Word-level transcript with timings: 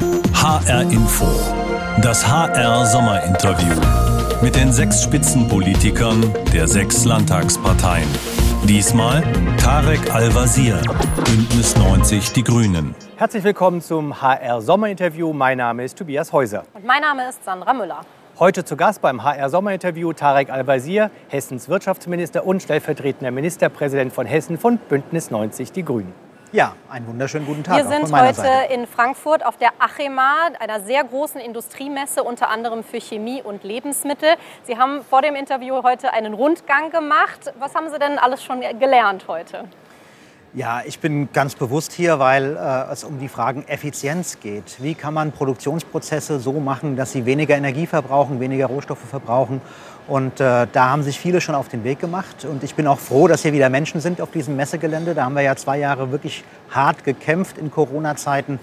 HR 0.00 0.90
Info. 0.90 1.26
Das 2.00 2.26
HR 2.26 2.86
Sommerinterview. 2.86 3.74
Mit 4.40 4.56
den 4.56 4.72
sechs 4.72 5.02
Spitzenpolitikern 5.02 6.32
der 6.54 6.66
sechs 6.66 7.04
Landtagsparteien. 7.04 8.08
Diesmal 8.64 9.22
Tarek 9.58 10.14
Al-Wazir, 10.14 10.80
Bündnis 11.26 11.76
90 11.76 12.32
Die 12.32 12.42
Grünen. 12.42 12.94
Herzlich 13.16 13.44
willkommen 13.44 13.82
zum 13.82 14.22
HR 14.22 14.62
Sommerinterview. 14.62 15.34
Mein 15.34 15.58
Name 15.58 15.84
ist 15.84 15.98
Tobias 15.98 16.32
Häuser. 16.32 16.62
Und 16.72 16.86
mein 16.86 17.02
Name 17.02 17.28
ist 17.28 17.44
Sandra 17.44 17.74
Müller. 17.74 18.00
Heute 18.38 18.64
zu 18.64 18.76
Gast 18.78 19.02
beim 19.02 19.22
HR 19.22 19.50
Sommerinterview 19.50 20.14
Tarek 20.14 20.48
Al-Wazir, 20.48 21.10
Hessens 21.28 21.68
Wirtschaftsminister 21.68 22.46
und 22.46 22.62
stellvertretender 22.62 23.32
Ministerpräsident 23.32 24.14
von 24.14 24.24
Hessen 24.24 24.56
von 24.56 24.78
Bündnis 24.78 25.30
90 25.30 25.72
Die 25.72 25.84
Grünen. 25.84 26.29
Ja, 26.52 26.74
einen 26.88 27.06
wunderschönen 27.06 27.46
guten 27.46 27.62
Tag. 27.62 27.76
Wir 27.76 27.86
sind 27.86 28.12
heute 28.12 28.34
Seite. 28.34 28.74
in 28.74 28.88
Frankfurt 28.88 29.46
auf 29.46 29.56
der 29.56 29.70
Achema, 29.78 30.48
einer 30.58 30.80
sehr 30.80 31.04
großen 31.04 31.40
Industriemesse, 31.40 32.24
unter 32.24 32.48
anderem 32.48 32.82
für 32.82 33.00
Chemie 33.00 33.40
und 33.40 33.62
Lebensmittel. 33.62 34.30
Sie 34.64 34.76
haben 34.76 35.04
vor 35.04 35.22
dem 35.22 35.36
Interview 35.36 35.84
heute 35.84 36.12
einen 36.12 36.34
Rundgang 36.34 36.90
gemacht. 36.90 37.52
Was 37.60 37.76
haben 37.76 37.88
Sie 37.88 38.00
denn 38.00 38.18
alles 38.18 38.42
schon 38.42 38.62
gelernt 38.80 39.26
heute? 39.28 39.66
Ja, 40.52 40.82
ich 40.84 40.98
bin 40.98 41.28
ganz 41.32 41.54
bewusst 41.54 41.92
hier, 41.92 42.18
weil 42.18 42.56
äh, 42.56 42.92
es 42.92 43.04
um 43.04 43.20
die 43.20 43.28
Fragen 43.28 43.62
Effizienz 43.68 44.40
geht. 44.40 44.82
Wie 44.82 44.96
kann 44.96 45.14
man 45.14 45.30
Produktionsprozesse 45.30 46.40
so 46.40 46.54
machen, 46.54 46.96
dass 46.96 47.12
sie 47.12 47.24
weniger 47.24 47.56
Energie 47.56 47.86
verbrauchen, 47.86 48.40
weniger 48.40 48.66
Rohstoffe 48.66 49.08
verbrauchen? 49.08 49.60
Und 50.08 50.40
äh, 50.40 50.66
da 50.72 50.90
haben 50.90 51.04
sich 51.04 51.20
viele 51.20 51.40
schon 51.40 51.54
auf 51.54 51.68
den 51.68 51.84
Weg 51.84 52.00
gemacht. 52.00 52.44
Und 52.44 52.64
ich 52.64 52.74
bin 52.74 52.88
auch 52.88 52.98
froh, 52.98 53.28
dass 53.28 53.42
hier 53.42 53.52
wieder 53.52 53.68
Menschen 53.68 54.00
sind 54.00 54.20
auf 54.20 54.32
diesem 54.32 54.56
Messegelände. 54.56 55.14
Da 55.14 55.24
haben 55.24 55.36
wir 55.36 55.42
ja 55.42 55.54
zwei 55.54 55.78
Jahre 55.78 56.10
wirklich 56.10 56.42
hart 56.68 57.04
gekämpft 57.04 57.56
in 57.56 57.70
Corona-Zeiten. 57.70 58.58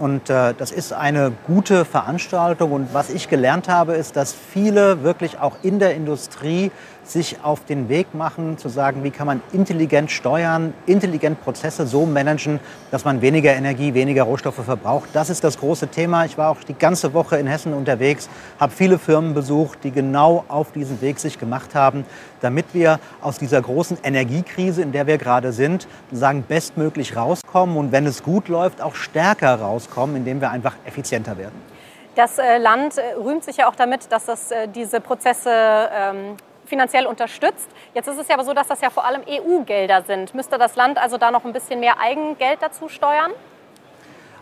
Und 0.00 0.30
äh, 0.30 0.54
das 0.58 0.72
ist 0.72 0.92
eine 0.92 1.32
gute 1.46 1.84
Veranstaltung. 1.84 2.72
Und 2.72 2.94
was 2.94 3.10
ich 3.10 3.28
gelernt 3.28 3.68
habe, 3.68 3.94
ist, 3.94 4.16
dass 4.16 4.32
viele 4.32 5.04
wirklich 5.04 5.38
auch 5.38 5.54
in 5.62 5.78
der 5.78 5.94
Industrie 5.94 6.72
sich 7.10 7.36
auf 7.42 7.64
den 7.64 7.88
Weg 7.88 8.14
machen, 8.14 8.58
zu 8.58 8.68
sagen, 8.68 9.04
wie 9.04 9.10
kann 9.10 9.26
man 9.26 9.42
intelligent 9.52 10.10
steuern, 10.10 10.74
intelligent 10.86 11.40
Prozesse 11.42 11.86
so 11.86 12.06
managen, 12.06 12.60
dass 12.90 13.04
man 13.04 13.22
weniger 13.22 13.54
Energie, 13.54 13.94
weniger 13.94 14.24
Rohstoffe 14.24 14.62
verbraucht. 14.64 15.08
Das 15.12 15.30
ist 15.30 15.44
das 15.44 15.58
große 15.58 15.88
Thema. 15.88 16.24
Ich 16.24 16.38
war 16.38 16.50
auch 16.50 16.62
die 16.62 16.74
ganze 16.74 17.14
Woche 17.14 17.36
in 17.38 17.46
Hessen 17.46 17.74
unterwegs, 17.74 18.28
habe 18.58 18.72
viele 18.72 18.98
Firmen 18.98 19.34
besucht, 19.34 19.80
die 19.84 19.90
genau 19.90 20.44
auf 20.48 20.72
diesen 20.72 21.00
Weg 21.00 21.18
sich 21.18 21.38
gemacht 21.38 21.74
haben, 21.74 22.04
damit 22.40 22.66
wir 22.72 23.00
aus 23.20 23.38
dieser 23.38 23.62
großen 23.62 23.98
Energiekrise, 24.02 24.82
in 24.82 24.92
der 24.92 25.06
wir 25.06 25.18
gerade 25.18 25.52
sind, 25.52 25.88
sagen, 26.12 26.44
bestmöglich 26.46 27.16
rauskommen 27.16 27.76
und 27.76 27.92
wenn 27.92 28.06
es 28.06 28.22
gut 28.22 28.48
läuft, 28.48 28.80
auch 28.82 28.94
stärker 28.94 29.56
rauskommen, 29.56 30.16
indem 30.16 30.40
wir 30.40 30.50
einfach 30.50 30.74
effizienter 30.84 31.38
werden. 31.38 31.60
Das 32.18 32.36
äh, 32.36 32.58
Land 32.58 32.98
äh, 32.98 33.14
rühmt 33.14 33.44
sich 33.44 33.58
ja 33.58 33.68
auch 33.68 33.76
damit, 33.76 34.10
dass 34.10 34.26
es 34.26 34.50
äh, 34.50 34.66
diese 34.66 35.00
Prozesse 35.00 35.50
ähm, 35.52 36.36
finanziell 36.68 37.06
unterstützt. 37.06 37.68
Jetzt 37.94 38.06
ist 38.06 38.18
es 38.18 38.28
ja 38.28 38.34
aber 38.34 38.44
so, 38.44 38.54
dass 38.54 38.68
das 38.68 38.80
ja 38.80 38.90
vor 38.90 39.04
allem 39.04 39.22
EU-Gelder 39.28 40.02
sind. 40.02 40.34
Müsste 40.34 40.58
das 40.58 40.76
Land 40.76 40.98
also 40.98 41.18
da 41.18 41.30
noch 41.30 41.44
ein 41.44 41.52
bisschen 41.52 41.80
mehr 41.80 41.98
Eigengeld 42.00 42.58
dazu 42.60 42.88
steuern? 42.88 43.32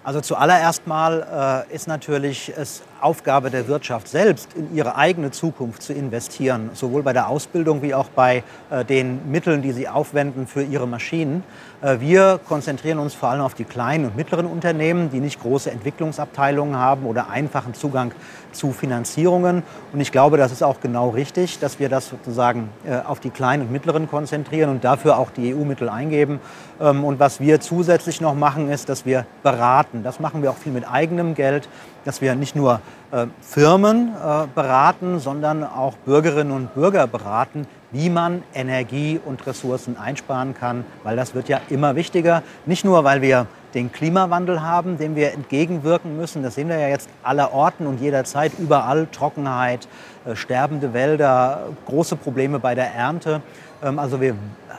Also 0.07 0.21
zuallererst 0.21 0.87
mal 0.87 1.67
äh, 1.69 1.75
ist 1.75 1.89
natürlich 1.89 2.53
es 2.57 2.85
Aufgabe 3.01 3.51
der 3.51 3.67
Wirtschaft 3.67 4.07
selbst, 4.07 4.55
in 4.55 4.73
ihre 4.73 4.95
eigene 4.95 5.33
Zukunft 5.33 5.83
zu 5.83 5.93
investieren, 5.93 6.71
sowohl 6.75 7.03
bei 7.03 7.13
der 7.13 7.29
Ausbildung 7.29 7.83
wie 7.83 7.93
auch 7.93 8.09
bei 8.11 8.45
äh, 8.71 8.85
den 8.85 9.29
Mitteln, 9.29 9.63
die 9.63 9.73
sie 9.73 9.89
aufwenden 9.89 10.47
für 10.47 10.63
ihre 10.63 10.87
Maschinen. 10.87 11.43
Äh, 11.83 11.99
wir 11.99 12.39
konzentrieren 12.47 13.01
uns 13.01 13.15
vor 13.15 13.31
allem 13.31 13.41
auf 13.41 13.55
die 13.55 13.65
kleinen 13.65 14.05
und 14.05 14.17
mittleren 14.17 14.47
Unternehmen, 14.47 15.11
die 15.11 15.19
nicht 15.19 15.41
große 15.41 15.73
Entwicklungsabteilungen 15.73 16.77
haben 16.77 17.05
oder 17.05 17.29
einfachen 17.29 17.75
Zugang 17.75 18.13
zu 18.57 18.73
Finanzierungen. 18.73 19.63
Und 19.93 20.01
ich 20.01 20.13
glaube, 20.13 20.37
das 20.37 20.53
ist 20.53 20.63
auch 20.63 20.81
genau 20.81 21.11
richtig, 21.11 21.59
dass 21.59 21.79
wir 21.79 21.89
das 21.89 22.09
sozusagen 22.09 22.69
äh, 22.87 22.99
auf 23.07 23.21
die 23.21 23.31
kleinen 23.31 23.63
und 23.63 23.73
mittleren 23.73 24.09
konzentrieren 24.09 24.71
und 24.71 24.85
dafür 24.85 25.19
auch 25.19 25.31
die 25.31 25.55
EU-Mittel 25.55 25.89
eingeben. 25.89 26.41
Ähm, 26.81 27.05
und 27.05 27.21
was 27.21 27.41
wir 27.41 27.61
zusätzlich 27.61 28.21
noch 28.21 28.35
machen, 28.35 28.71
ist, 28.71 28.89
dass 28.89 29.07
wir 29.07 29.27
beraten. 29.43 30.03
Das 30.03 30.21
machen 30.21 30.43
wir 30.43 30.51
auch 30.51 30.57
viel 30.57 30.73
mit 30.73 30.91
eigenem 30.91 31.35
Geld, 31.35 31.69
dass 32.05 32.21
wir 32.21 32.35
nicht 32.35 32.57
nur 32.57 32.81
äh, 33.13 33.27
Firmen 33.41 34.13
beraten, 34.55 35.19
sondern 35.19 35.65
auch 35.65 35.95
Bürgerinnen 36.05 36.53
und 36.53 36.75
Bürger 36.75 37.07
beraten, 37.07 37.67
wie 37.93 38.11
man 38.11 38.43
Energie 38.55 39.21
und 39.25 39.47
Ressourcen 39.47 39.97
einsparen 39.97 40.55
kann, 40.55 40.85
weil 41.03 41.17
das 41.17 41.35
wird 41.35 41.49
ja 41.49 41.61
immer 41.69 41.97
wichtiger. 41.97 42.43
Nicht 42.67 42.85
nur, 42.85 43.05
weil 43.05 43.23
wir 43.23 43.47
den 43.77 43.93
Klimawandel 43.93 44.63
haben, 44.63 44.97
dem 44.97 45.15
wir 45.15 45.33
entgegenwirken 45.33 46.17
müssen. 46.17 46.43
Das 46.43 46.55
sehen 46.55 46.69
wir 46.69 46.79
ja 46.79 46.89
jetzt 46.89 47.09
aller 47.23 47.53
Orten 47.53 47.87
und 47.87 48.01
jederzeit, 48.01 48.53
überall 48.59 49.07
Trockenheit, 49.13 49.87
äh, 50.25 50.35
sterbende 50.35 50.95
Wälder, 50.95 51.69
große 51.85 52.17
Probleme 52.17 52.59
bei 52.59 52.75
der 52.75 52.93
Ernte. 52.95 53.43
Ähm, 53.85 53.99
also 53.99 54.21
wir 54.21 54.35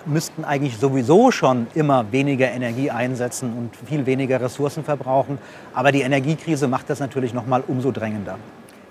müssten 0.06 0.44
eigentlich 0.44 0.78
sowieso 0.78 1.32
schon 1.32 1.68
immer 1.76 2.12
weniger 2.12 2.50
Energie 2.50 2.90
einsetzen 2.90 3.54
und 3.56 3.88
viel 3.88 4.06
weniger 4.06 4.42
Ressourcen 4.42 4.84
verbrauchen. 4.84 5.38
Aber 5.76 5.92
die 5.92 6.02
Energiekrise 6.02 6.68
macht 6.68 6.90
das 6.90 7.00
natürlich 7.00 7.34
noch 7.34 7.46
mal 7.46 7.64
umso 7.68 7.92
drängender. 7.92 8.38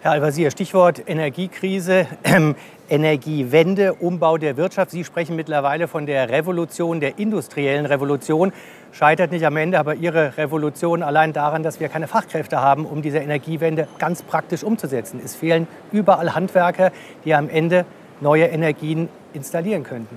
Herr 0.07 0.13
Al-Wazir, 0.13 0.53
Stichwort 0.53 1.03
Energiekrise, 1.09 2.07
äh, 2.23 2.55
Energiewende, 2.89 3.95
Umbau 3.95 4.39
der 4.39 4.57
Wirtschaft. 4.57 4.93
Sie 4.93 5.03
sprechen 5.03 5.35
mittlerweile 5.35 5.89
von 5.89 6.07
der 6.07 6.29
Revolution, 6.29 7.01
der 7.01 7.19
industriellen 7.19 7.87
Revolution. 7.87 8.53
Scheitert 8.99 9.31
nicht 9.31 9.45
am 9.45 9.59
Ende 9.59 9.79
aber 9.79 9.95
Ihre 9.95 10.39
Revolution 10.39 11.03
allein 11.03 11.35
daran, 11.35 11.63
dass 11.63 11.81
wir 11.81 11.91
keine 11.91 12.09
Fachkräfte 12.09 12.63
haben, 12.63 12.87
um 12.87 13.03
diese 13.03 13.19
Energiewende 13.19 13.89
ganz 13.99 14.23
praktisch 14.23 14.65
umzusetzen. 14.65 15.21
Es 15.23 15.35
fehlen 15.35 15.69
überall 15.93 16.35
Handwerker, 16.35 16.93
die 17.27 17.35
am 17.35 17.51
Ende 17.51 17.85
neue 18.23 18.47
Energien 18.47 19.11
installieren 19.35 19.83
könnten. 19.83 20.17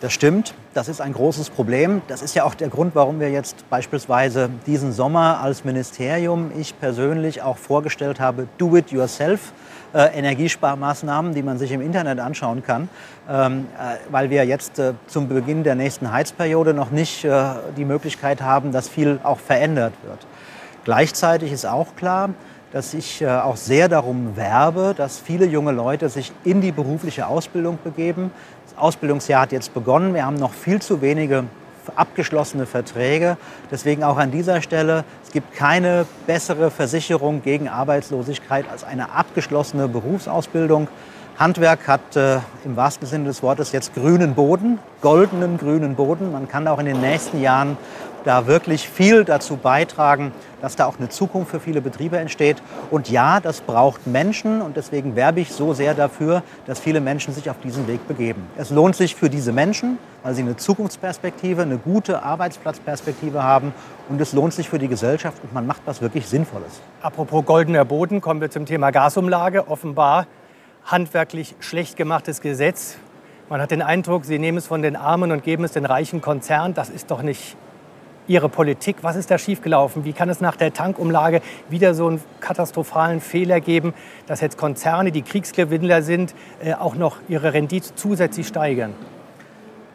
Das 0.00 0.12
stimmt, 0.12 0.52
das 0.74 0.88
ist 0.88 1.00
ein 1.00 1.14
großes 1.14 1.48
Problem. 1.48 2.02
Das 2.08 2.20
ist 2.20 2.34
ja 2.34 2.44
auch 2.44 2.54
der 2.54 2.68
Grund, 2.68 2.94
warum 2.94 3.20
wir 3.20 3.30
jetzt 3.30 3.68
beispielsweise 3.70 4.50
diesen 4.66 4.92
Sommer 4.92 5.40
als 5.42 5.64
Ministerium, 5.64 6.50
ich 6.58 6.78
persönlich 6.78 7.40
auch 7.40 7.56
vorgestellt 7.56 8.20
habe, 8.20 8.48
Do 8.58 8.76
It 8.76 8.90
Yourself. 8.90 9.54
Äh, 9.92 10.16
Energiesparmaßnahmen, 10.16 11.34
die 11.34 11.42
man 11.42 11.58
sich 11.58 11.72
im 11.72 11.80
Internet 11.80 12.20
anschauen 12.20 12.62
kann, 12.62 12.88
ähm, 13.28 13.66
äh, 13.76 13.96
weil 14.12 14.30
wir 14.30 14.44
jetzt 14.44 14.78
äh, 14.78 14.92
zum 15.08 15.26
Beginn 15.28 15.64
der 15.64 15.74
nächsten 15.74 16.12
Heizperiode 16.12 16.74
noch 16.74 16.92
nicht 16.92 17.26
die 17.76 17.84
Möglichkeit 17.84 18.40
haben, 18.40 18.70
dass 18.70 18.88
viel 18.88 19.18
auch 19.24 19.38
verändert 19.40 19.92
wird. 20.04 20.18
Gleichzeitig 20.84 21.50
ist 21.50 21.66
auch 21.66 21.96
klar, 21.96 22.30
dass 22.72 22.94
ich 22.94 23.26
auch 23.26 23.56
sehr 23.56 23.88
darum 23.88 24.36
werbe, 24.36 24.94
dass 24.96 25.18
viele 25.18 25.44
junge 25.46 25.72
Leute 25.72 26.08
sich 26.08 26.32
in 26.44 26.60
die 26.60 26.70
berufliche 26.70 27.26
Ausbildung 27.26 27.78
begeben. 27.82 28.30
Das 28.68 28.78
Ausbildungsjahr 28.78 29.42
hat 29.42 29.52
jetzt 29.52 29.74
begonnen. 29.74 30.14
Wir 30.14 30.24
haben 30.24 30.36
noch 30.36 30.52
viel 30.52 30.80
zu 30.80 31.02
wenige 31.02 31.44
abgeschlossene 31.96 32.66
Verträge. 32.66 33.36
Deswegen 33.70 34.04
auch 34.04 34.16
an 34.16 34.30
dieser 34.30 34.62
Stelle, 34.62 35.04
es 35.24 35.32
gibt 35.32 35.54
keine 35.54 36.06
bessere 36.26 36.70
Versicherung 36.70 37.42
gegen 37.42 37.68
Arbeitslosigkeit 37.68 38.66
als 38.70 38.84
eine 38.84 39.12
abgeschlossene 39.12 39.88
Berufsausbildung. 39.88 40.88
Handwerk 41.40 41.88
hat 41.88 42.16
äh, 42.16 42.40
im 42.66 42.76
wahrsten 42.76 43.08
Sinne 43.08 43.24
des 43.24 43.42
Wortes 43.42 43.72
jetzt 43.72 43.94
grünen 43.94 44.34
Boden, 44.34 44.78
goldenen 45.00 45.56
grünen 45.56 45.94
Boden. 45.94 46.32
Man 46.32 46.48
kann 46.48 46.68
auch 46.68 46.78
in 46.78 46.84
den 46.84 47.00
nächsten 47.00 47.40
Jahren 47.40 47.78
da 48.24 48.46
wirklich 48.46 48.86
viel 48.86 49.24
dazu 49.24 49.56
beitragen, 49.56 50.32
dass 50.60 50.76
da 50.76 50.84
auch 50.84 50.98
eine 50.98 51.08
Zukunft 51.08 51.50
für 51.50 51.58
viele 51.58 51.80
Betriebe 51.80 52.18
entsteht. 52.18 52.58
Und 52.90 53.08
ja, 53.08 53.40
das 53.40 53.62
braucht 53.62 54.06
Menschen 54.06 54.60
und 54.60 54.76
deswegen 54.76 55.16
werbe 55.16 55.40
ich 55.40 55.50
so 55.50 55.72
sehr 55.72 55.94
dafür, 55.94 56.42
dass 56.66 56.78
viele 56.78 57.00
Menschen 57.00 57.32
sich 57.32 57.48
auf 57.48 57.58
diesen 57.64 57.88
Weg 57.88 58.06
begeben. 58.06 58.46
Es 58.58 58.68
lohnt 58.68 58.94
sich 58.94 59.16
für 59.16 59.30
diese 59.30 59.52
Menschen, 59.52 59.96
weil 60.22 60.34
sie 60.34 60.42
eine 60.42 60.58
Zukunftsperspektive, 60.58 61.62
eine 61.62 61.78
gute 61.78 62.22
Arbeitsplatzperspektive 62.22 63.42
haben 63.42 63.72
und 64.10 64.20
es 64.20 64.34
lohnt 64.34 64.52
sich 64.52 64.68
für 64.68 64.78
die 64.78 64.88
Gesellschaft 64.88 65.38
und 65.42 65.54
man 65.54 65.66
macht 65.66 65.80
was 65.86 66.02
wirklich 66.02 66.26
Sinnvolles. 66.26 66.82
Apropos 67.00 67.46
goldener 67.46 67.86
Boden, 67.86 68.20
kommen 68.20 68.42
wir 68.42 68.50
zum 68.50 68.66
Thema 68.66 68.90
Gasumlage. 68.90 69.68
Offenbar 69.68 70.26
handwerklich 70.84 71.54
schlecht 71.60 71.96
gemachtes 71.96 72.40
Gesetz. 72.40 72.96
Man 73.48 73.60
hat 73.60 73.70
den 73.70 73.82
Eindruck, 73.82 74.24
Sie 74.24 74.38
nehmen 74.38 74.58
es 74.58 74.66
von 74.66 74.82
den 74.82 74.96
Armen 74.96 75.32
und 75.32 75.42
geben 75.42 75.64
es 75.64 75.72
den 75.72 75.84
reichen 75.84 76.20
Konzernen. 76.20 76.74
Das 76.74 76.90
ist 76.90 77.10
doch 77.10 77.22
nicht 77.22 77.56
Ihre 78.30 78.48
Politik? 78.48 78.98
Was 79.02 79.16
ist 79.16 79.28
da 79.32 79.38
schiefgelaufen? 79.38 80.04
Wie 80.04 80.12
kann 80.12 80.28
es 80.28 80.40
nach 80.40 80.54
der 80.54 80.72
Tankumlage 80.72 81.42
wieder 81.68 81.94
so 81.94 82.06
einen 82.06 82.22
katastrophalen 82.38 83.20
Fehler 83.20 83.60
geben, 83.60 83.92
dass 84.28 84.40
jetzt 84.40 84.56
Konzerne, 84.56 85.10
die 85.10 85.22
Kriegsgewinnler 85.22 86.02
sind, 86.02 86.36
äh, 86.62 86.74
auch 86.74 86.94
noch 86.94 87.16
ihre 87.28 87.54
Rendite 87.54 87.92
zusätzlich 87.96 88.46
steigern? 88.46 88.94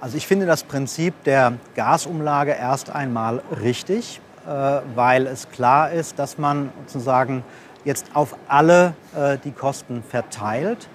Also 0.01 0.17
ich 0.17 0.27
finde 0.27 0.45
das 0.45 0.63
Prinzip 0.63 1.13
der 1.23 1.53
Gasumlage 1.75 2.51
erst 2.51 2.89
einmal 2.89 3.41
richtig, 3.63 4.19
äh, 4.45 4.49
weil 4.95 5.27
es 5.27 5.49
klar 5.49 5.91
ist, 5.91 6.19
dass 6.19 6.37
man 6.37 6.71
sozusagen 6.87 7.41
jetzt 7.85 8.07
auf 8.13 8.35
alle 8.47 8.93
äh, 9.15 9.37
die 9.43 9.51
Kosten 9.51 10.03
verteilt. 10.03 10.87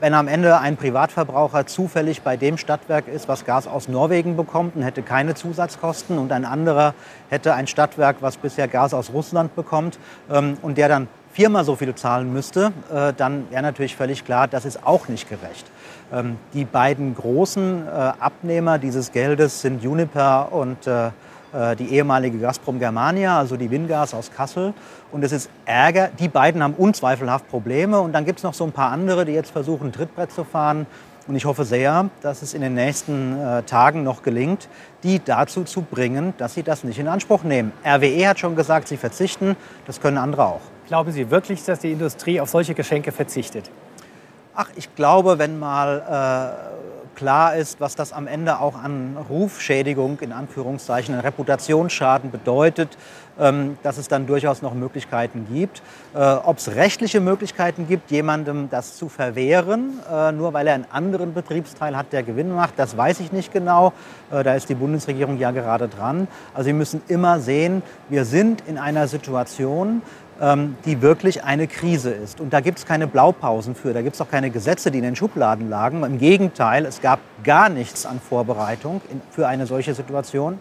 wenn 0.00 0.14
am 0.14 0.28
Ende 0.28 0.58
ein 0.60 0.76
Privatverbraucher 0.76 1.66
zufällig 1.66 2.22
bei 2.22 2.36
dem 2.36 2.58
Stadtwerk 2.58 3.08
ist, 3.08 3.26
was 3.26 3.44
Gas 3.44 3.66
aus 3.66 3.88
Norwegen 3.88 4.36
bekommt 4.36 4.76
und 4.76 4.82
hätte 4.82 5.02
keine 5.02 5.34
Zusatzkosten 5.34 6.16
und 6.16 6.30
ein 6.30 6.44
anderer 6.44 6.94
hätte 7.28 7.54
ein 7.54 7.66
Stadtwerk, 7.66 8.18
was 8.20 8.36
bisher 8.36 8.68
Gas 8.68 8.94
aus 8.94 9.12
Russland 9.12 9.56
bekommt 9.56 9.98
ähm, 10.30 10.56
und 10.62 10.78
der 10.78 10.88
dann 10.88 11.08
viermal 11.32 11.64
so 11.64 11.76
viel 11.76 11.94
zahlen 11.94 12.32
müsste, 12.32 12.72
äh, 12.92 13.12
dann 13.16 13.50
wäre 13.50 13.62
natürlich 13.62 13.96
völlig 13.96 14.24
klar, 14.24 14.48
das 14.48 14.64
ist 14.64 14.84
auch 14.84 15.08
nicht 15.08 15.28
gerecht. 15.28 15.66
Ähm, 16.12 16.36
die 16.54 16.64
beiden 16.64 17.14
großen 17.14 17.86
äh, 17.86 17.90
Abnehmer 17.90 18.78
dieses 18.78 19.12
Geldes 19.12 19.62
sind 19.62 19.84
Uniper 19.84 20.52
und 20.52 20.86
äh, 20.86 21.08
äh, 21.08 21.10
die 21.78 21.94
ehemalige 21.94 22.38
Gazprom 22.38 22.78
Germania, 22.78 23.38
also 23.38 23.56
die 23.56 23.70
Wingas 23.70 24.14
aus 24.14 24.30
Kassel. 24.30 24.72
Und 25.12 25.24
es 25.24 25.32
ist 25.32 25.50
Ärger. 25.64 26.10
Die 26.18 26.28
beiden 26.28 26.62
haben 26.62 26.74
unzweifelhaft 26.74 27.48
Probleme. 27.48 28.00
Und 28.00 28.12
dann 28.12 28.24
gibt 28.24 28.38
es 28.38 28.44
noch 28.44 28.54
so 28.54 28.64
ein 28.64 28.72
paar 28.72 28.92
andere, 28.92 29.24
die 29.24 29.32
jetzt 29.32 29.50
versuchen, 29.50 29.92
Trittbrett 29.92 30.30
zu 30.30 30.44
fahren. 30.44 30.86
Und 31.26 31.36
ich 31.36 31.44
hoffe 31.44 31.64
sehr, 31.64 32.10
dass 32.22 32.42
es 32.42 32.54
in 32.54 32.60
den 32.60 32.74
nächsten 32.74 33.38
äh, 33.38 33.62
Tagen 33.62 34.02
noch 34.02 34.22
gelingt, 34.22 34.68
die 35.04 35.22
dazu 35.22 35.62
zu 35.64 35.82
bringen, 35.82 36.34
dass 36.38 36.54
sie 36.54 36.62
das 36.62 36.82
nicht 36.82 36.98
in 36.98 37.06
Anspruch 37.06 37.44
nehmen. 37.44 37.72
RWE 37.84 38.28
hat 38.28 38.40
schon 38.40 38.56
gesagt, 38.56 38.88
sie 38.88 38.96
verzichten. 38.96 39.54
Das 39.86 40.00
können 40.00 40.18
andere 40.18 40.44
auch. 40.44 40.60
Glauben 40.88 41.12
Sie 41.12 41.30
wirklich, 41.30 41.62
dass 41.64 41.78
die 41.78 41.92
Industrie 41.92 42.40
auf 42.40 42.50
solche 42.50 42.74
Geschenke 42.74 43.12
verzichtet? 43.12 43.70
Ach, 44.56 44.66
ich 44.74 44.92
glaube, 44.96 45.38
wenn 45.38 45.60
mal 45.60 46.02
äh, 46.02 46.79
klar 47.14 47.56
ist, 47.56 47.80
was 47.80 47.96
das 47.96 48.12
am 48.12 48.26
Ende 48.26 48.60
auch 48.60 48.74
an 48.74 49.16
Rufschädigung, 49.28 50.18
in 50.20 50.32
Anführungszeichen, 50.32 51.14
an 51.14 51.20
Reputationsschaden 51.20 52.30
bedeutet, 52.30 52.96
ähm, 53.38 53.78
dass 53.82 53.96
es 53.96 54.08
dann 54.08 54.26
durchaus 54.26 54.60
noch 54.60 54.74
Möglichkeiten 54.74 55.46
gibt. 55.50 55.82
Äh, 56.14 56.18
Ob 56.18 56.58
es 56.58 56.74
rechtliche 56.74 57.20
Möglichkeiten 57.20 57.88
gibt, 57.88 58.10
jemandem 58.10 58.68
das 58.68 58.96
zu 58.96 59.08
verwehren, 59.08 59.98
äh, 60.12 60.32
nur 60.32 60.52
weil 60.52 60.66
er 60.66 60.74
einen 60.74 60.86
anderen 60.92 61.32
Betriebsteil 61.32 61.96
hat, 61.96 62.12
der 62.12 62.22
Gewinn 62.22 62.54
macht, 62.54 62.74
das 62.76 62.96
weiß 62.96 63.20
ich 63.20 63.32
nicht 63.32 63.52
genau. 63.52 63.92
Äh, 64.30 64.42
da 64.42 64.54
ist 64.54 64.68
die 64.68 64.74
Bundesregierung 64.74 65.38
ja 65.38 65.52
gerade 65.52 65.88
dran. 65.88 66.28
Also 66.52 66.66
wir 66.66 66.74
müssen 66.74 67.02
immer 67.08 67.40
sehen, 67.40 67.82
wir 68.08 68.24
sind 68.24 68.62
in 68.66 68.76
einer 68.76 69.08
Situation, 69.08 70.02
die 70.86 71.02
wirklich 71.02 71.44
eine 71.44 71.66
Krise 71.66 72.12
ist. 72.12 72.40
Und 72.40 72.54
da 72.54 72.60
gibt 72.60 72.78
es 72.78 72.86
keine 72.86 73.06
Blaupausen 73.06 73.74
für, 73.74 73.92
da 73.92 74.00
gibt 74.00 74.14
es 74.14 74.22
auch 74.22 74.30
keine 74.30 74.48
Gesetze, 74.48 74.90
die 74.90 74.96
in 74.96 75.04
den 75.04 75.14
Schubladen 75.14 75.68
lagen. 75.68 76.02
Im 76.02 76.16
Gegenteil, 76.16 76.86
es 76.86 77.02
gab 77.02 77.18
gar 77.44 77.68
nichts 77.68 78.06
an 78.06 78.20
Vorbereitung 78.20 79.02
für 79.30 79.46
eine 79.46 79.66
solche 79.66 79.92
Situation. 79.92 80.58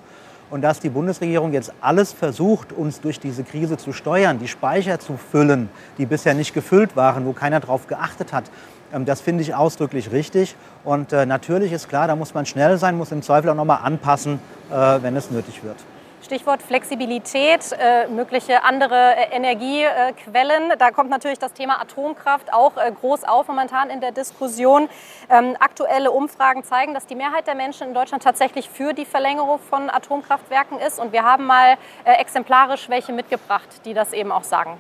Und 0.50 0.64
dass 0.64 0.80
die 0.80 0.90
Bundesregierung 0.90 1.54
jetzt 1.54 1.72
alles 1.80 2.12
versucht, 2.12 2.74
uns 2.74 3.00
durch 3.00 3.22
diese 3.22 3.44
Krise 3.44 3.78
zu 3.78 3.94
steuern, 3.94 4.40
die 4.40 4.50
Speicher 4.50 5.00
zu 5.00 5.16
füllen, 5.16 5.70
die 5.98 6.06
bisher 6.06 6.34
nicht 6.34 6.54
gefüllt 6.54 6.96
waren, 6.96 7.26
wo 7.26 7.34
keiner 7.34 7.62
darauf 7.62 7.88
geachtet 7.88 8.34
hat, 8.34 8.46
ähm, 8.94 9.06
das 9.06 9.22
finde 9.22 9.44
ich 9.44 9.54
ausdrücklich 9.54 10.12
richtig. 10.12 10.56
Und 10.84 11.14
äh, 11.14 11.26
natürlich 11.26 11.72
ist 11.72 11.90
klar, 11.90 12.08
da 12.08 12.16
muss 12.16 12.34
man 12.34 12.46
schnell 12.46 12.78
sein, 12.78 12.98
muss 12.98 13.12
im 13.12 13.22
Zweifel 13.22 13.50
auch 13.50 13.56
noch 13.56 13.66
mal 13.66 13.76
anpassen, 13.76 14.40
äh, 14.72 14.74
wenn 15.02 15.16
es 15.16 15.32
nötig 15.32 15.64
wird. 15.64 15.78
Stichwort 16.22 16.62
Flexibilität, 16.62 17.72
äh, 17.72 18.08
mögliche 18.08 18.64
andere 18.64 19.16
äh, 19.16 19.36
Energiequellen. 19.36 20.74
Da 20.78 20.92
kommt 20.92 21.10
natürlich 21.10 21.40
das 21.40 21.54
Thema 21.54 21.82
Atomkraft 21.82 22.54
auch 22.54 22.76
äh, 22.78 22.92
groß 22.92 23.24
auf 23.24 23.48
momentan 23.48 23.90
in 23.90 24.02
der 24.02 24.12
Diskussion. 24.12 24.90
Ähm, 25.30 25.56
aktuelle 25.60 26.12
Umfragen 26.12 26.64
zeigen, 26.64 26.94
dass 26.94 27.08
die 27.08 27.16
Mehrheit 27.16 27.48
der 27.48 27.56
Menschen 27.56 27.88
in 27.88 27.94
Deutschland 27.94 28.22
tatsächlich 28.22 28.70
für 28.70 28.94
die 28.94 29.06
Verlängerung 29.06 29.60
von 29.60 29.90
Atomkraftwerken 29.90 30.80
ist. 30.80 31.00
Und 31.00 31.14
wir 31.14 31.24
haben 31.24 31.46
mal 31.46 31.78
äh, 32.04 32.14
exemplarisch 32.20 32.90
welche 32.90 33.14
mitgebracht, 33.14 33.70
die 33.86 33.94
das 33.94 34.12
eben 34.12 34.32
auch 34.32 34.44
sagen. 34.44 34.78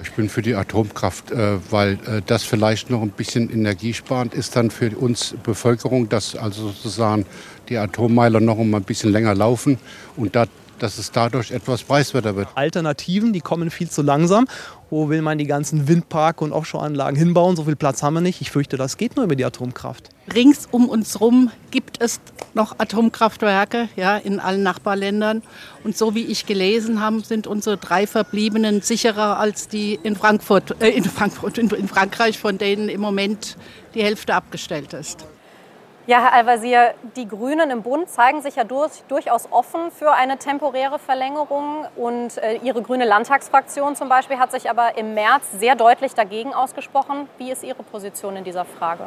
Ich 0.00 0.12
bin 0.12 0.28
für 0.28 0.42
die 0.42 0.54
Atomkraft, 0.54 1.32
äh, 1.32 1.58
weil 1.72 1.98
das 2.26 2.44
vielleicht 2.44 2.88
noch 2.88 3.02
ein 3.02 3.10
bisschen 3.10 3.50
energiesparend 3.50 4.32
ist 4.32 4.54
dann 4.54 4.70
für 4.70 4.96
uns 4.96 5.34
Bevölkerung, 5.42 6.08
dass 6.08 6.36
also 6.36 6.68
sozusagen 6.68 7.26
die 7.68 7.78
Atommeiler 7.78 8.38
noch 8.38 8.58
ein 8.58 8.70
bisschen 8.84 9.10
länger 9.10 9.34
laufen 9.34 9.78
und 10.16 10.36
da 10.36 10.46
dass 10.78 10.98
es 10.98 11.12
dadurch 11.12 11.50
etwas 11.50 11.82
preiswerter 11.82 12.36
wird. 12.36 12.48
Alternativen, 12.54 13.32
die 13.32 13.40
kommen 13.40 13.70
viel 13.70 13.90
zu 13.90 14.02
langsam. 14.02 14.46
Wo 14.90 15.10
will 15.10 15.20
man 15.20 15.36
die 15.36 15.46
ganzen 15.46 15.86
Windpark- 15.86 16.40
und 16.40 16.52
Offshore-Anlagen 16.52 17.16
hinbauen? 17.16 17.56
So 17.56 17.64
viel 17.64 17.76
Platz 17.76 18.02
haben 18.02 18.14
wir 18.14 18.20
nicht. 18.22 18.40
Ich 18.40 18.50
fürchte, 18.50 18.76
das 18.78 18.96
geht 18.96 19.16
nur 19.16 19.26
über 19.26 19.36
die 19.36 19.44
Atomkraft. 19.44 20.08
Rings 20.34 20.66
um 20.70 20.88
uns 20.88 21.14
herum 21.14 21.50
gibt 21.70 22.00
es 22.00 22.20
noch 22.54 22.78
Atomkraftwerke 22.78 23.88
ja, 23.96 24.16
in 24.16 24.40
allen 24.40 24.62
Nachbarländern. 24.62 25.42
Und 25.84 25.96
so 25.96 26.14
wie 26.14 26.24
ich 26.24 26.46
gelesen 26.46 27.00
habe, 27.00 27.20
sind 27.20 27.46
unsere 27.46 27.76
drei 27.76 28.06
verbliebenen 28.06 28.80
sicherer 28.80 29.38
als 29.38 29.68
die 29.68 29.98
in 30.02 30.16
Frankfurt, 30.16 30.80
äh, 30.80 30.88
in, 30.88 31.04
Frankfurt 31.04 31.58
in, 31.58 31.68
in 31.70 31.88
Frankreich, 31.88 32.38
von 32.38 32.56
denen 32.56 32.88
im 32.88 33.00
Moment 33.00 33.56
die 33.94 34.02
Hälfte 34.02 34.34
abgestellt 34.34 34.94
ist. 34.94 35.26
Ja, 36.08 36.22
Herr 36.22 36.32
Al-Wazir, 36.32 36.94
die 37.16 37.28
Grünen 37.28 37.70
im 37.70 37.82
Bund 37.82 38.08
zeigen 38.08 38.40
sich 38.40 38.56
ja 38.56 38.64
durch, 38.64 39.02
durchaus 39.08 39.46
offen 39.52 39.90
für 39.90 40.14
eine 40.14 40.38
temporäre 40.38 40.98
Verlängerung. 40.98 41.84
Und 41.96 42.38
äh, 42.38 42.54
Ihre 42.62 42.80
grüne 42.80 43.04
Landtagsfraktion 43.04 43.94
zum 43.94 44.08
Beispiel 44.08 44.38
hat 44.38 44.50
sich 44.50 44.70
aber 44.70 44.96
im 44.96 45.12
März 45.12 45.44
sehr 45.58 45.76
deutlich 45.76 46.14
dagegen 46.14 46.54
ausgesprochen. 46.54 47.28
Wie 47.36 47.52
ist 47.52 47.62
Ihre 47.62 47.82
Position 47.82 48.36
in 48.36 48.44
dieser 48.44 48.64
Frage? 48.64 49.02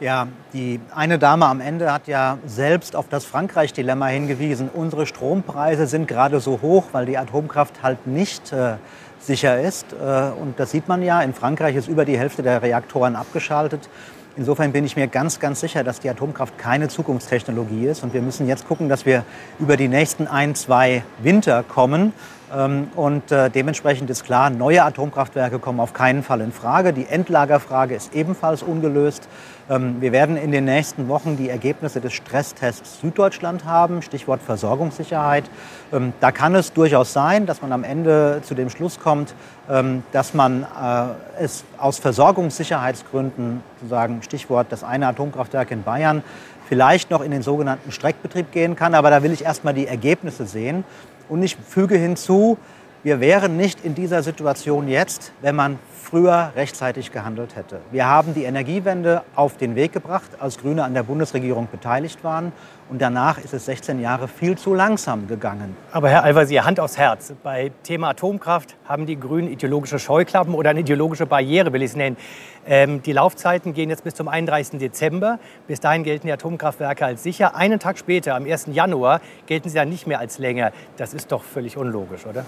Ja, 0.00 0.28
die 0.52 0.80
eine 0.94 1.18
Dame 1.18 1.46
am 1.46 1.62
Ende 1.62 1.90
hat 1.90 2.06
ja 2.08 2.36
selbst 2.44 2.94
auf 2.94 3.08
das 3.08 3.24
Frankreich-Dilemma 3.24 4.08
hingewiesen. 4.08 4.68
Unsere 4.68 5.06
Strompreise 5.06 5.86
sind 5.86 6.08
gerade 6.08 6.40
so 6.40 6.60
hoch, 6.60 6.88
weil 6.92 7.06
die 7.06 7.16
Atomkraft 7.16 7.82
halt 7.82 8.06
nicht 8.06 8.52
äh, 8.52 8.74
sicher 9.18 9.62
ist. 9.62 9.94
Äh, 9.94 10.32
und 10.38 10.60
das 10.60 10.72
sieht 10.72 10.88
man 10.88 11.02
ja. 11.02 11.22
In 11.22 11.32
Frankreich 11.32 11.74
ist 11.74 11.88
über 11.88 12.04
die 12.04 12.18
Hälfte 12.18 12.42
der 12.42 12.60
Reaktoren 12.60 13.16
abgeschaltet. 13.16 13.88
Insofern 14.34 14.72
bin 14.72 14.86
ich 14.86 14.96
mir 14.96 15.08
ganz, 15.08 15.40
ganz 15.40 15.60
sicher, 15.60 15.84
dass 15.84 16.00
die 16.00 16.08
Atomkraft 16.08 16.56
keine 16.56 16.88
Zukunftstechnologie 16.88 17.86
ist. 17.86 18.02
Und 18.02 18.14
wir 18.14 18.22
müssen 18.22 18.48
jetzt 18.48 18.66
gucken, 18.66 18.88
dass 18.88 19.04
wir 19.04 19.24
über 19.58 19.76
die 19.76 19.88
nächsten 19.88 20.26
ein, 20.26 20.54
zwei 20.54 21.02
Winter 21.22 21.62
kommen. 21.62 22.14
Ähm, 22.54 22.88
und 22.96 23.30
äh, 23.30 23.50
dementsprechend 23.50 24.08
ist 24.08 24.24
klar, 24.24 24.48
neue 24.48 24.84
Atomkraftwerke 24.84 25.58
kommen 25.58 25.80
auf 25.80 25.92
keinen 25.92 26.22
Fall 26.22 26.40
in 26.40 26.50
Frage. 26.50 26.94
Die 26.94 27.06
Endlagerfrage 27.06 27.94
ist 27.94 28.14
ebenfalls 28.14 28.62
ungelöst. 28.62 29.28
Ähm, 29.72 29.96
wir 30.00 30.12
werden 30.12 30.36
in 30.36 30.52
den 30.52 30.66
nächsten 30.66 31.08
Wochen 31.08 31.38
die 31.38 31.48
Ergebnisse 31.48 32.00
des 32.00 32.12
Stresstests 32.12 33.00
Süddeutschland 33.00 33.64
haben, 33.64 34.02
Stichwort 34.02 34.42
Versorgungssicherheit. 34.42 35.44
Ähm, 35.92 36.12
da 36.20 36.30
kann 36.30 36.54
es 36.54 36.74
durchaus 36.74 37.14
sein, 37.14 37.46
dass 37.46 37.62
man 37.62 37.72
am 37.72 37.82
Ende 37.82 38.40
zu 38.42 38.54
dem 38.54 38.68
Schluss 38.68 39.00
kommt, 39.00 39.34
ähm, 39.70 40.02
dass 40.12 40.34
man 40.34 40.64
äh, 40.64 41.42
es 41.42 41.64
aus 41.78 41.98
Versorgungssicherheitsgründen, 41.98 43.62
sozusagen 43.80 44.22
Stichwort 44.22 44.66
das 44.70 44.84
eine 44.84 45.06
Atomkraftwerk 45.06 45.70
in 45.70 45.82
Bayern, 45.82 46.22
vielleicht 46.68 47.10
noch 47.10 47.22
in 47.22 47.30
den 47.30 47.42
sogenannten 47.42 47.92
Streckbetrieb 47.92 48.52
gehen 48.52 48.76
kann. 48.76 48.94
Aber 48.94 49.08
da 49.08 49.22
will 49.22 49.32
ich 49.32 49.44
erst 49.44 49.64
mal 49.64 49.72
die 49.72 49.86
Ergebnisse 49.86 50.44
sehen. 50.44 50.84
Und 51.30 51.42
ich 51.42 51.56
füge 51.56 51.96
hinzu, 51.96 52.58
wir 53.04 53.20
wären 53.20 53.56
nicht 53.56 53.84
in 53.84 53.94
dieser 53.96 54.22
Situation 54.22 54.86
jetzt, 54.86 55.32
wenn 55.40 55.56
man 55.56 55.78
früher 56.12 56.52
rechtzeitig 56.54 57.10
gehandelt 57.10 57.56
hätte. 57.56 57.80
Wir 57.90 58.06
haben 58.06 58.34
die 58.34 58.44
Energiewende 58.44 59.22
auf 59.34 59.56
den 59.56 59.74
Weg 59.74 59.92
gebracht, 59.92 60.30
als 60.38 60.58
Grüne 60.58 60.84
an 60.84 60.94
der 60.94 61.02
Bundesregierung 61.02 61.68
beteiligt 61.72 62.22
waren. 62.22 62.52
Und 62.90 63.00
danach 63.00 63.38
ist 63.38 63.54
es 63.54 63.64
16 63.64 63.98
Jahre 64.00 64.28
viel 64.28 64.58
zu 64.58 64.74
langsam 64.74 65.26
gegangen. 65.26 65.74
Aber 65.90 66.10
Herr 66.10 66.22
Al-Wazir, 66.22 66.64
Hand 66.64 66.78
aufs 66.78 66.98
Herz. 66.98 67.32
Bei 67.42 67.72
Thema 67.82 68.10
Atomkraft 68.10 68.76
haben 68.84 69.06
die 69.06 69.18
Grünen 69.18 69.50
ideologische 69.50 69.98
Scheuklappen 69.98 70.54
oder 70.54 70.70
eine 70.70 70.80
ideologische 70.80 71.24
Barriere, 71.24 71.72
will 71.72 71.82
ich 71.82 71.92
es 71.92 71.96
nennen. 71.96 72.16
Ähm, 72.66 73.02
die 73.02 73.12
Laufzeiten 73.12 73.72
gehen 73.72 73.88
jetzt 73.88 74.04
bis 74.04 74.14
zum 74.14 74.28
31. 74.28 74.78
Dezember. 74.78 75.38
Bis 75.66 75.80
dahin 75.80 76.04
gelten 76.04 76.26
die 76.26 76.32
Atomkraftwerke 76.32 77.06
als 77.06 77.22
sicher. 77.22 77.56
Einen 77.56 77.80
Tag 77.80 77.96
später, 77.98 78.36
am 78.36 78.44
1. 78.44 78.66
Januar, 78.72 79.22
gelten 79.46 79.70
sie 79.70 79.74
dann 79.74 79.88
nicht 79.88 80.06
mehr 80.06 80.20
als 80.20 80.38
länger. 80.38 80.72
Das 80.98 81.14
ist 81.14 81.32
doch 81.32 81.42
völlig 81.42 81.78
unlogisch, 81.78 82.26
oder? 82.26 82.44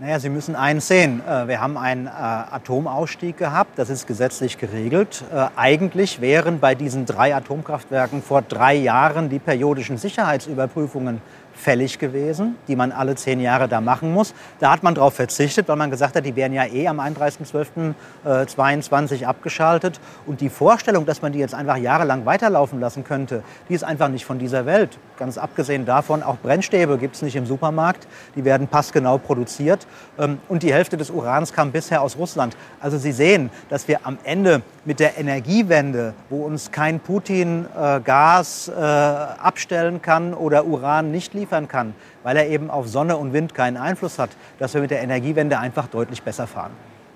Naja, 0.00 0.20
Sie 0.20 0.28
müssen 0.28 0.54
eins 0.54 0.86
sehen. 0.86 1.20
Äh, 1.26 1.48
wir 1.48 1.60
haben 1.60 1.76
einen 1.76 2.06
äh, 2.06 2.10
Atomausstieg 2.10 3.36
gehabt, 3.36 3.80
das 3.80 3.90
ist 3.90 4.06
gesetzlich 4.06 4.56
geregelt. 4.56 5.24
Äh, 5.34 5.46
eigentlich 5.56 6.20
wären 6.20 6.60
bei 6.60 6.76
diesen 6.76 7.04
drei 7.04 7.34
Atomkraftwerken 7.34 8.22
vor 8.22 8.42
drei 8.42 8.76
Jahren 8.76 9.28
die 9.28 9.40
periodischen 9.40 9.98
Sicherheitsüberprüfungen 9.98 11.20
fällig 11.58 11.98
gewesen, 11.98 12.56
die 12.68 12.76
man 12.76 12.92
alle 12.92 13.16
zehn 13.16 13.40
Jahre 13.40 13.68
da 13.68 13.80
machen 13.80 14.12
muss. 14.12 14.34
Da 14.60 14.70
hat 14.70 14.82
man 14.82 14.94
darauf 14.94 15.14
verzichtet, 15.14 15.66
weil 15.68 15.76
man 15.76 15.90
gesagt 15.90 16.14
hat, 16.16 16.24
die 16.24 16.36
wären 16.36 16.52
ja 16.52 16.64
eh 16.64 16.86
am 16.88 17.00
31.12.22 17.00 19.26
abgeschaltet. 19.26 20.00
Und 20.26 20.40
die 20.40 20.48
Vorstellung, 20.48 21.04
dass 21.04 21.20
man 21.20 21.32
die 21.32 21.40
jetzt 21.40 21.54
einfach 21.54 21.76
jahrelang 21.76 22.24
weiterlaufen 22.26 22.78
lassen 22.80 23.02
könnte, 23.04 23.42
die 23.68 23.74
ist 23.74 23.84
einfach 23.84 24.08
nicht 24.08 24.24
von 24.24 24.38
dieser 24.38 24.64
Welt. 24.66 24.98
Ganz 25.18 25.36
abgesehen 25.36 25.84
davon, 25.84 26.22
auch 26.22 26.38
Brennstäbe 26.38 26.96
gibt 26.96 27.16
es 27.16 27.22
nicht 27.22 27.34
im 27.34 27.46
Supermarkt. 27.46 28.06
Die 28.36 28.44
werden 28.44 28.68
passgenau 28.68 29.18
produziert. 29.18 29.88
Ähm, 30.18 30.38
und 30.48 30.62
die 30.62 30.72
Hälfte 30.72 30.96
des 30.96 31.10
Urans 31.10 31.52
kam 31.52 31.72
bisher 31.72 32.02
aus 32.02 32.16
Russland. 32.16 32.56
Also 32.80 32.98
Sie 32.98 33.10
sehen, 33.12 33.50
dass 33.68 33.88
wir 33.88 34.06
am 34.06 34.16
Ende 34.22 34.62
mit 34.88 35.00
der 35.00 35.18
Energiewende, 35.18 36.14
wo 36.30 36.46
uns 36.46 36.72
kein 36.72 36.98
Putin 36.98 37.66
äh, 37.78 38.00
Gas 38.00 38.68
äh, 38.68 38.80
abstellen 38.80 40.00
kann 40.00 40.32
oder 40.32 40.64
Uran 40.64 41.12
nicht 41.12 41.34
liefern 41.34 41.68
kann, 41.68 41.92
weil 42.22 42.38
er 42.38 42.48
eben 42.48 42.70
auf 42.70 42.88
Sonne 42.88 43.18
und 43.18 43.34
Wind 43.34 43.54
keinen 43.54 43.76
Einfluss 43.76 44.18
hat, 44.18 44.30
dass 44.58 44.72
wir 44.72 44.80
mit 44.80 44.90
der 44.90 45.02
Energiewende 45.02 45.58
einfach 45.58 45.88
deutlich 45.88 46.22
besser 46.22 46.46
fahren. 46.46 46.70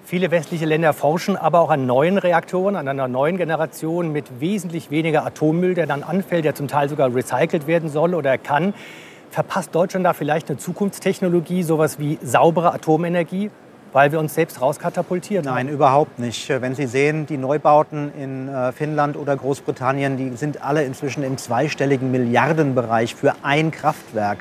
Viele 0.05 0.31
westliche 0.31 0.67
Länder 0.67 0.93
forschen 0.93 1.35
aber 1.35 1.61
auch 1.61 1.71
an 1.71 1.87
neuen 1.87 2.19
Reaktoren, 2.19 2.77
an 2.77 2.89
einer 2.89 3.09
neuen 3.09 3.39
Generation 3.39 4.13
mit 4.13 4.39
wesentlich 4.39 4.91
weniger 4.91 5.25
Atommüll, 5.25 5.73
der 5.73 5.87
dann 5.87 6.03
anfällt, 6.03 6.45
der 6.45 6.55
zum 6.55 6.69
Teil 6.69 6.91
sogar 6.91 7.15
recycelt 7.15 7.67
werden 7.67 7.89
soll 7.89 8.15
oder 8.15 8.37
kann. 8.37 8.75
Verpasst 9.31 9.75
Deutschland 9.75 10.05
da 10.05 10.13
vielleicht 10.13 10.51
eine 10.51 10.59
Zukunftstechnologie, 10.59 11.63
sowas 11.63 11.99
wie 11.99 12.19
saubere 12.23 12.75
Atomenergie? 12.75 13.51
Weil 13.93 14.13
wir 14.13 14.19
uns 14.19 14.35
selbst 14.35 14.61
rauskatapultiert 14.61 15.45
Nein, 15.45 15.69
überhaupt 15.69 16.19
nicht. 16.19 16.49
Wenn 16.49 16.75
Sie 16.75 16.87
sehen, 16.87 17.27
die 17.27 17.37
Neubauten 17.37 18.13
in 18.19 18.49
äh, 18.49 18.73
Finnland 18.73 19.17
oder 19.17 19.37
Großbritannien, 19.37 20.17
die 20.17 20.37
sind 20.37 20.63
alle 20.63 20.85
inzwischen 20.85 21.23
im 21.23 21.39
zweistelligen 21.39 22.11
Milliardenbereich 22.11 23.15
für 23.15 23.35
ein 23.43 23.71
Kraftwerk. 23.71 24.39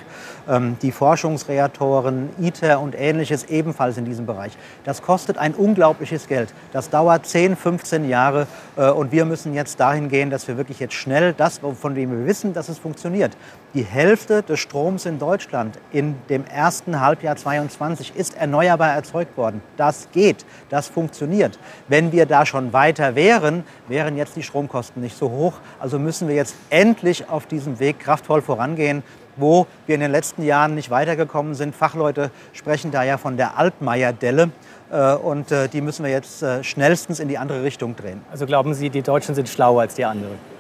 Ähm, 0.50 0.78
die 0.82 0.92
Forschungsreaktoren, 0.92 2.30
ITER 2.40 2.80
und 2.82 2.96
ähnliches 2.98 3.46
ebenfalls 3.46 3.98
in 3.98 4.06
diesem 4.06 4.26
Bereich. 4.26 4.54
Das 4.84 5.02
kostet 5.02 5.38
ein 5.38 5.54
unglaubliches 5.54 6.28
Geld. 6.28 6.54
Das 6.74 6.90
dauert 6.90 7.26
10, 7.26 7.56
15 7.56 8.10
Jahre 8.10 8.48
äh, 8.76 8.90
und 8.90 9.12
wir 9.12 9.26
müssen 9.26 9.54
jetzt 9.54 9.80
dahin 9.80 10.10
gehen, 10.10 10.30
dass 10.30 10.48
wir 10.48 10.58
wirklich 10.58 10.80
jetzt 10.80 10.96
schnell 10.96 11.34
das, 11.34 11.60
von 11.60 11.96
dem 11.96 12.12
wir 12.12 12.26
wissen, 12.26 12.54
dass 12.54 12.70
es 12.70 12.80
funktioniert. 12.80 13.38
Die 13.74 13.84
Hälfte 13.84 14.44
des 14.44 14.60
Stroms 14.60 15.06
in 15.06 15.20
Deutschland 15.20 15.78
in 15.92 16.16
dem 16.30 16.46
ersten 16.46 17.00
Halbjahr 17.00 17.36
2022 17.36 18.16
ist 18.16 18.36
erneuerbar 18.36 18.94
erzeugt 18.94 19.38
worden. 19.38 19.41
Das 19.78 20.08
geht, 20.12 20.46
das 20.70 20.88
funktioniert. 20.88 21.58
Wenn 21.88 22.12
wir 22.12 22.26
da 22.26 22.46
schon 22.46 22.74
weiter 22.74 23.16
wären, 23.16 23.64
wären 23.88 24.18
jetzt 24.18 24.36
die 24.36 24.44
Stromkosten 24.44 25.02
nicht 25.02 25.18
so 25.18 25.30
hoch. 25.30 25.54
Also 25.80 26.00
müssen 26.00 26.28
wir 26.28 26.36
jetzt 26.36 26.56
endlich 26.70 27.30
auf 27.30 27.46
diesem 27.46 27.80
Weg 27.80 28.00
kraftvoll 28.00 28.42
vorangehen 28.42 29.04
wo 29.38 29.66
wir 29.88 29.96
in 29.96 30.02
den 30.02 30.12
letzten 30.12 30.44
Jahren 30.44 30.76
nicht 30.76 30.90
weitergekommen 30.90 31.56
sind. 31.56 31.76
Fachleute 31.76 32.32
sprechen 32.54 32.92
da 32.92 33.04
ja 33.04 33.18
von 33.18 33.38
der 33.38 33.58
Altmaier-Delle. 33.58 34.52
Äh, 34.92 35.14
und 35.16 35.52
äh, 35.52 35.70
die 35.70 35.82
müssen 35.82 36.04
wir 36.04 36.12
jetzt 36.12 36.44
äh, 36.44 36.64
schnellstens 36.64 37.20
in 37.20 37.28
die 37.28 37.38
andere 37.38 37.64
Richtung 37.64 37.96
drehen. 37.96 38.22
Also 38.32 38.46
glauben 38.46 38.74
Sie, 38.74 38.90
die 38.90 39.02
Deutschen 39.02 39.36
sind 39.36 39.48
schlauer 39.48 39.82
als 39.82 39.96
die 39.96 40.06
anderen? 40.06 40.51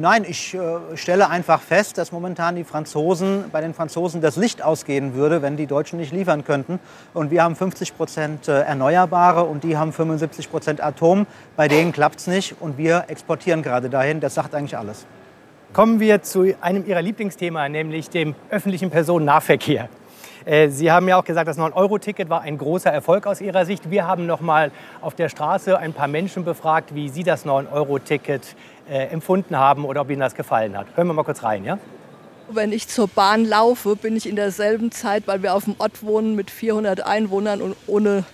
Nein, 0.00 0.24
ich 0.28 0.56
stelle 0.94 1.28
einfach 1.28 1.60
fest, 1.60 1.98
dass 1.98 2.12
momentan 2.12 2.54
die 2.54 2.62
Franzosen, 2.62 3.46
bei 3.50 3.60
den 3.60 3.74
Franzosen 3.74 4.20
das 4.20 4.36
Licht 4.36 4.62
ausgehen 4.62 5.14
würde, 5.14 5.42
wenn 5.42 5.56
die 5.56 5.66
Deutschen 5.66 5.98
nicht 5.98 6.12
liefern 6.12 6.44
könnten. 6.44 6.78
Und 7.14 7.32
wir 7.32 7.42
haben 7.42 7.56
50 7.56 7.96
Prozent 7.96 8.46
Erneuerbare 8.46 9.42
und 9.42 9.64
die 9.64 9.76
haben 9.76 9.92
75 9.92 10.52
Prozent 10.52 10.80
Atom. 10.80 11.26
Bei 11.56 11.66
denen 11.66 11.90
klappt 11.90 12.20
es 12.20 12.28
nicht 12.28 12.54
und 12.60 12.78
wir 12.78 13.06
exportieren 13.08 13.62
gerade 13.62 13.90
dahin. 13.90 14.20
Das 14.20 14.34
sagt 14.34 14.54
eigentlich 14.54 14.78
alles. 14.78 15.04
Kommen 15.72 15.98
wir 15.98 16.22
zu 16.22 16.54
einem 16.60 16.86
Ihrer 16.86 17.02
Lieblingsthema, 17.02 17.68
nämlich 17.68 18.08
dem 18.08 18.36
öffentlichen 18.50 18.90
Personennahverkehr. 18.90 19.88
Äh, 20.48 20.68
Sie 20.68 20.90
haben 20.90 21.06
ja 21.08 21.18
auch 21.18 21.24
gesagt, 21.24 21.46
das 21.46 21.58
9-Euro-Ticket 21.58 22.30
war 22.30 22.40
ein 22.40 22.56
großer 22.56 22.90
Erfolg 22.90 23.26
aus 23.26 23.40
Ihrer 23.42 23.66
Sicht. 23.66 23.90
Wir 23.90 24.06
haben 24.06 24.26
noch 24.26 24.40
mal 24.40 24.70
auf 25.02 25.14
der 25.14 25.28
Straße 25.28 25.78
ein 25.78 25.92
paar 25.92 26.08
Menschen 26.08 26.44
befragt, 26.44 26.94
wie 26.94 27.10
sie 27.10 27.22
das 27.22 27.44
9-Euro-Ticket 27.44 28.56
äh, 28.90 29.06
empfunden 29.06 29.56
haben 29.56 29.84
oder 29.84 30.00
ob 30.02 30.10
ihnen 30.10 30.20
das 30.20 30.34
gefallen 30.34 30.76
hat. 30.76 30.86
Hören 30.94 31.06
wir 31.06 31.14
mal 31.14 31.24
kurz 31.24 31.42
rein, 31.42 31.64
ja? 31.64 31.78
Wenn 32.50 32.72
ich 32.72 32.88
zur 32.88 33.08
Bahn 33.08 33.44
laufe, 33.44 33.96
bin 33.96 34.16
ich 34.16 34.26
in 34.26 34.36
derselben 34.36 34.90
Zeit, 34.90 35.26
weil 35.26 35.42
wir 35.42 35.54
auf 35.54 35.64
dem 35.64 35.74
Ort 35.78 36.02
wohnen 36.02 36.34
mit 36.34 36.50
400 36.50 37.04
Einwohnern 37.04 37.60
und 37.60 37.76
ohne 37.86 38.24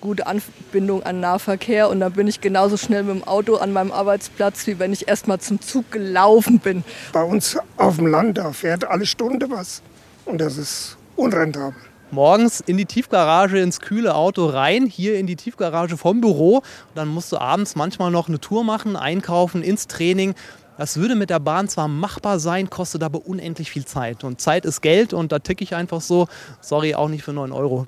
gute 0.00 0.26
Anbindung 0.26 1.02
an 1.02 1.20
Nahverkehr 1.20 1.90
und 1.90 2.00
dann 2.00 2.12
bin 2.12 2.26
ich 2.26 2.40
genauso 2.40 2.76
schnell 2.76 3.02
mit 3.02 3.16
dem 3.16 3.24
Auto 3.24 3.56
an 3.56 3.72
meinem 3.72 3.92
Arbeitsplatz, 3.92 4.66
wie 4.66 4.78
wenn 4.78 4.92
ich 4.92 5.08
erst 5.08 5.28
mal 5.28 5.38
zum 5.38 5.60
Zug 5.60 5.90
gelaufen 5.90 6.58
bin. 6.58 6.84
Bei 7.12 7.22
uns 7.22 7.58
auf 7.76 7.96
dem 7.96 8.06
Land, 8.06 8.38
da 8.38 8.52
fährt 8.52 8.84
alle 8.84 9.04
Stunde 9.04 9.50
was 9.50 9.82
und 10.24 10.40
das 10.40 10.56
ist 10.56 10.96
unrentabel. 11.16 11.89
Morgens 12.12 12.60
in 12.60 12.76
die 12.76 12.86
Tiefgarage 12.86 13.60
ins 13.60 13.78
kühle 13.78 14.16
Auto 14.16 14.46
rein, 14.46 14.86
hier 14.86 15.16
in 15.16 15.28
die 15.28 15.36
Tiefgarage 15.36 15.96
vom 15.96 16.20
Büro. 16.20 16.56
Und 16.56 16.64
dann 16.96 17.06
musst 17.06 17.30
du 17.30 17.38
abends 17.38 17.76
manchmal 17.76 18.10
noch 18.10 18.26
eine 18.26 18.40
Tour 18.40 18.64
machen, 18.64 18.96
einkaufen, 18.96 19.62
ins 19.62 19.86
Training. 19.86 20.34
Das 20.76 20.96
würde 20.96 21.14
mit 21.14 21.30
der 21.30 21.38
Bahn 21.38 21.68
zwar 21.68 21.86
machbar 21.86 22.40
sein, 22.40 22.68
kostet 22.68 23.04
aber 23.04 23.26
unendlich 23.26 23.70
viel 23.70 23.84
Zeit. 23.84 24.24
Und 24.24 24.40
Zeit 24.40 24.64
ist 24.64 24.80
Geld 24.80 25.12
und 25.12 25.30
da 25.30 25.38
ticke 25.38 25.62
ich 25.62 25.76
einfach 25.76 26.00
so, 26.00 26.26
sorry, 26.60 26.96
auch 26.96 27.08
nicht 27.08 27.22
für 27.22 27.32
9 27.32 27.52
Euro. 27.52 27.86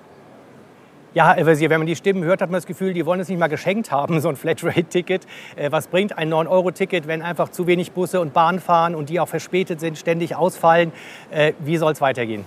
Ja, 1.15 1.37
wenn 1.37 1.81
man 1.81 1.87
die 1.87 1.97
Stimmen 1.97 2.23
hört, 2.23 2.43
hat 2.43 2.49
man 2.49 2.59
das 2.59 2.67
Gefühl, 2.67 2.95
die 2.95 3.05
wollen 3.05 3.19
es 3.19 3.29
nicht 3.29 3.41
mal 3.41 3.49
geschenkt 3.49 3.91
haben, 3.91 4.21
so 4.23 4.29
ein 4.29 4.37
Flatrate-Ticket. 4.37 5.27
Äh, 5.57 5.73
was 5.73 5.89
bringt 5.89 6.17
ein 6.17 6.33
9-Euro-Ticket, 6.33 7.09
wenn 7.09 7.23
einfach 7.23 7.49
zu 7.49 7.67
wenig 7.67 7.91
Busse 7.91 8.21
und 8.21 8.33
Bahn 8.33 8.61
fahren 8.61 8.95
und 8.95 9.11
die 9.11 9.19
auch 9.19 9.29
verspätet 9.29 9.81
sind, 9.81 9.99
ständig 9.99 10.37
ausfallen? 10.37 10.93
Äh, 11.33 11.55
wie 11.59 11.77
soll 11.77 11.93
es 11.93 12.01
weitergehen? 12.01 12.45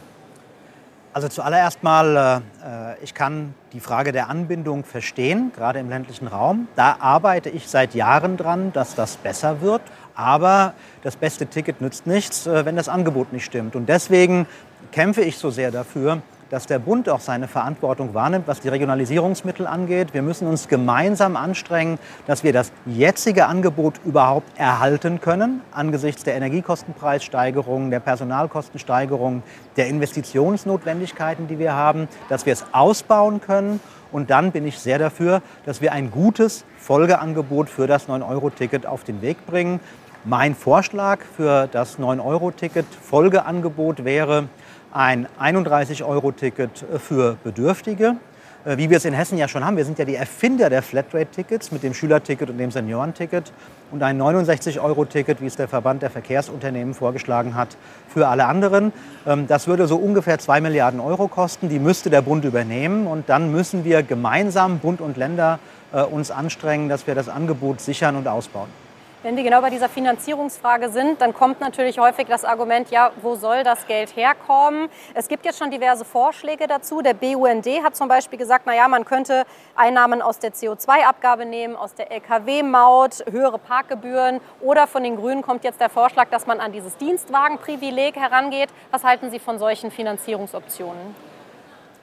Also 1.16 1.30
zuallererst 1.30 1.82
mal, 1.82 2.42
äh, 2.62 3.02
ich 3.02 3.14
kann 3.14 3.54
die 3.72 3.80
Frage 3.80 4.12
der 4.12 4.28
Anbindung 4.28 4.84
verstehen, 4.84 5.54
gerade 5.56 5.80
im 5.80 5.88
ländlichen 5.88 6.28
Raum. 6.28 6.68
Da 6.76 6.98
arbeite 7.00 7.50
ich 7.50 7.70
seit 7.70 7.96
Jahren 7.96 8.36
dran, 8.36 8.74
dass 8.74 8.96
das 8.96 9.16
besser 9.16 9.62
wird. 9.62 9.82
Aber 10.14 10.74
das 11.04 11.16
beste 11.16 11.48
Ticket 11.48 11.80
nützt 11.80 12.06
nichts, 12.06 12.46
wenn 12.46 12.76
das 12.76 12.90
Angebot 12.90 13.32
nicht 13.32 13.46
stimmt. 13.46 13.78
Und 13.78 13.88
deswegen 13.88 14.46
kämpfe 14.92 15.22
ich 15.22 15.38
so 15.38 15.52
sehr 15.52 15.72
dafür, 15.72 16.22
dass 16.50 16.68
der 16.68 16.80
Bund 16.80 17.10
auch 17.10 17.20
seine 17.20 17.48
Verantwortung 17.48 18.14
wahrnimmt, 18.14 18.48
was 18.48 18.60
die 18.60 18.70
Regionalisierungsmittel 18.70 19.68
angeht. 19.68 20.14
Wir 20.14 20.22
müssen 20.22 20.48
uns 20.48 20.68
gemeinsam 20.68 21.36
anstrengen, 21.36 22.00
dass 22.28 22.44
wir 22.44 22.54
das 22.54 22.72
jetzige 22.86 23.48
Angebot 23.48 24.00
überhaupt 24.06 24.58
erhalten 24.58 25.22
können, 25.22 25.62
angesichts 25.72 26.24
der 26.24 26.36
Energiekostenpreissteigerungen, 26.36 27.92
der 27.92 28.00
Personalkostensteigerungen, 28.00 29.44
der 29.78 29.88
Investitionsnotwendigkeiten, 29.88 31.48
die 31.48 31.60
wir 31.60 31.74
haben, 31.74 32.08
dass 32.30 32.46
wir 32.46 32.54
es 32.54 32.66
ausbauen 32.72 33.42
können. 33.42 33.80
Und 34.12 34.30
dann 34.30 34.52
bin 34.52 34.66
ich 34.66 34.80
sehr 34.80 35.00
dafür, 35.00 35.42
dass 35.66 35.82
wir 35.82 35.92
ein 35.92 36.12
gutes 36.12 36.64
Folgeangebot 36.78 37.70
für 37.70 37.88
das 37.88 38.08
9-Euro-Ticket 38.08 38.86
auf 38.86 39.04
den 39.04 39.22
Weg 39.22 39.46
bringen. 39.46 39.80
Mein 40.24 40.56
Vorschlag 40.56 41.20
für 41.36 41.68
das 41.68 42.00
9-Euro-Ticket 42.00 42.86
Folgeangebot 42.86 44.06
wäre, 44.06 44.48
ein 44.96 45.28
31-Euro-Ticket 45.42 46.86
für 47.00 47.36
Bedürftige, 47.44 48.16
äh, 48.64 48.78
wie 48.78 48.90
wir 48.90 48.96
es 48.96 49.04
in 49.04 49.14
Hessen 49.14 49.38
ja 49.38 49.50
schon 49.50 49.66
haben. 49.66 49.75
Wir 49.75 49.84
sind 49.84 50.00
ja 50.00 50.06
die 50.06 50.16
Erfinder 50.16 50.70
der 50.70 50.82
Flatrate-Tickets 50.82 51.74
mit 51.74 51.84
dem 51.84 51.94
Schülerticket 51.94 52.50
und 52.50 52.58
dem 52.58 52.72
Seniorenticket 52.72 53.52
und 53.92 54.02
ein 54.02 54.20
69-Euro-Ticket, 54.22 55.42
wie 55.42 55.48
es 55.48 55.58
der 55.58 55.68
Verband 55.68 56.02
der 56.02 56.10
Verkehrsunternehmen 56.10 56.94
vorgeschlagen 56.94 57.56
hat, 57.56 57.75
für 58.08 58.30
alle 58.30 58.46
anderen. 58.46 58.94
Ähm, 59.28 59.48
das 59.48 59.68
würde 59.68 59.86
so 59.86 59.98
ungefähr 59.98 60.40
2 60.40 60.62
Milliarden 60.62 61.02
Euro 61.02 61.28
kosten. 61.28 61.68
Die 61.68 61.80
müsste 61.80 62.10
der 62.10 62.22
Bund 62.22 62.46
übernehmen 62.46 63.06
und 63.06 63.28
dann 63.28 63.52
müssen 63.52 63.84
wir 63.84 64.02
gemeinsam, 64.02 64.80
Bund 64.80 65.02
und 65.02 65.18
Länder, 65.18 65.60
äh, 65.92 66.04
uns 66.04 66.32
anstrengen, 66.32 66.88
dass 66.88 67.06
wir 67.06 67.16
das 67.16 67.28
Angebot 67.28 67.82
sichern 67.82 68.16
und 68.16 68.30
ausbauen. 68.30 68.85
Wenn 69.25 69.36
wir 69.38 69.44
genau 69.44 69.60
bei 69.60 69.72
dieser 69.72 69.89
Finanzierungsfrage 69.89 70.89
sind, 70.89 71.20
dann 71.20 71.34
kommt 71.34 71.60
natürlich 71.60 71.98
häufig 71.98 72.27
das 72.27 72.46
Argument, 72.46 72.91
ja, 72.91 73.10
wo 73.24 73.34
soll 73.34 73.63
das 73.63 73.88
Geld 73.88 74.15
herkommen? 74.15 74.88
Es 75.15 75.27
gibt 75.27 75.46
jetzt 75.46 75.58
schon 75.58 75.72
diverse 75.72 76.05
Vorschläge 76.05 76.67
dazu. 76.67 77.01
Der 77.01 77.15
BUND 77.15 77.65
hat 77.84 77.96
zum 77.96 78.08
Beispiel 78.08 78.38
gesagt, 78.38 78.67
naja, 78.67 78.88
man 78.88 79.03
könnte 79.03 79.46
Einnahmen 79.75 80.22
aus 80.22 80.38
der 80.38 80.53
CO2-Abgabe 80.53 81.48
nehmen, 81.48 81.75
aus 81.75 81.96
der 81.96 82.12
Lkw-Maut, 82.12 83.25
höhere 83.32 83.58
Parkgebühren 83.58 84.41
oder 84.62 84.86
von 84.86 85.01
den 85.01 85.15
Grünen 85.15 85.41
kommt 85.41 85.63
jetzt 85.63 85.82
der 85.82 85.89
Vorschlag, 85.89 86.29
dass 86.29 86.46
man 86.46 86.60
an 86.60 86.72
dieses 86.72 86.96
Dienstwagenprivileg 86.98 88.17
herangeht. 88.17 88.70
Was 88.91 89.03
halten 89.03 89.32
Sie 89.32 89.39
von 89.39 89.58
solchen 89.58 89.89
Finanzierungsoptionen? 89.89 91.15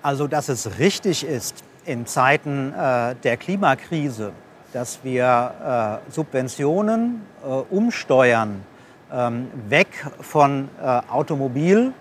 Also, 0.03 0.27
dass 0.27 0.49
es 0.49 0.81
richtig 0.81 1.25
ist, 1.25 1.63
in 1.85 2.05
Zeiten 2.05 2.75
äh, 2.75 3.15
der 3.15 3.37
Klimakrise 3.37 4.33
dass 4.73 5.01
wir 5.03 6.01
äh, 6.09 6.11
Subventionen 6.11 7.23
äh, 7.45 7.47
umsteuern, 7.75 8.65
ähm, 9.13 9.49
weg 9.69 10.07
von 10.21 10.69
äh, 10.83 11.01
Automobil 11.11 11.93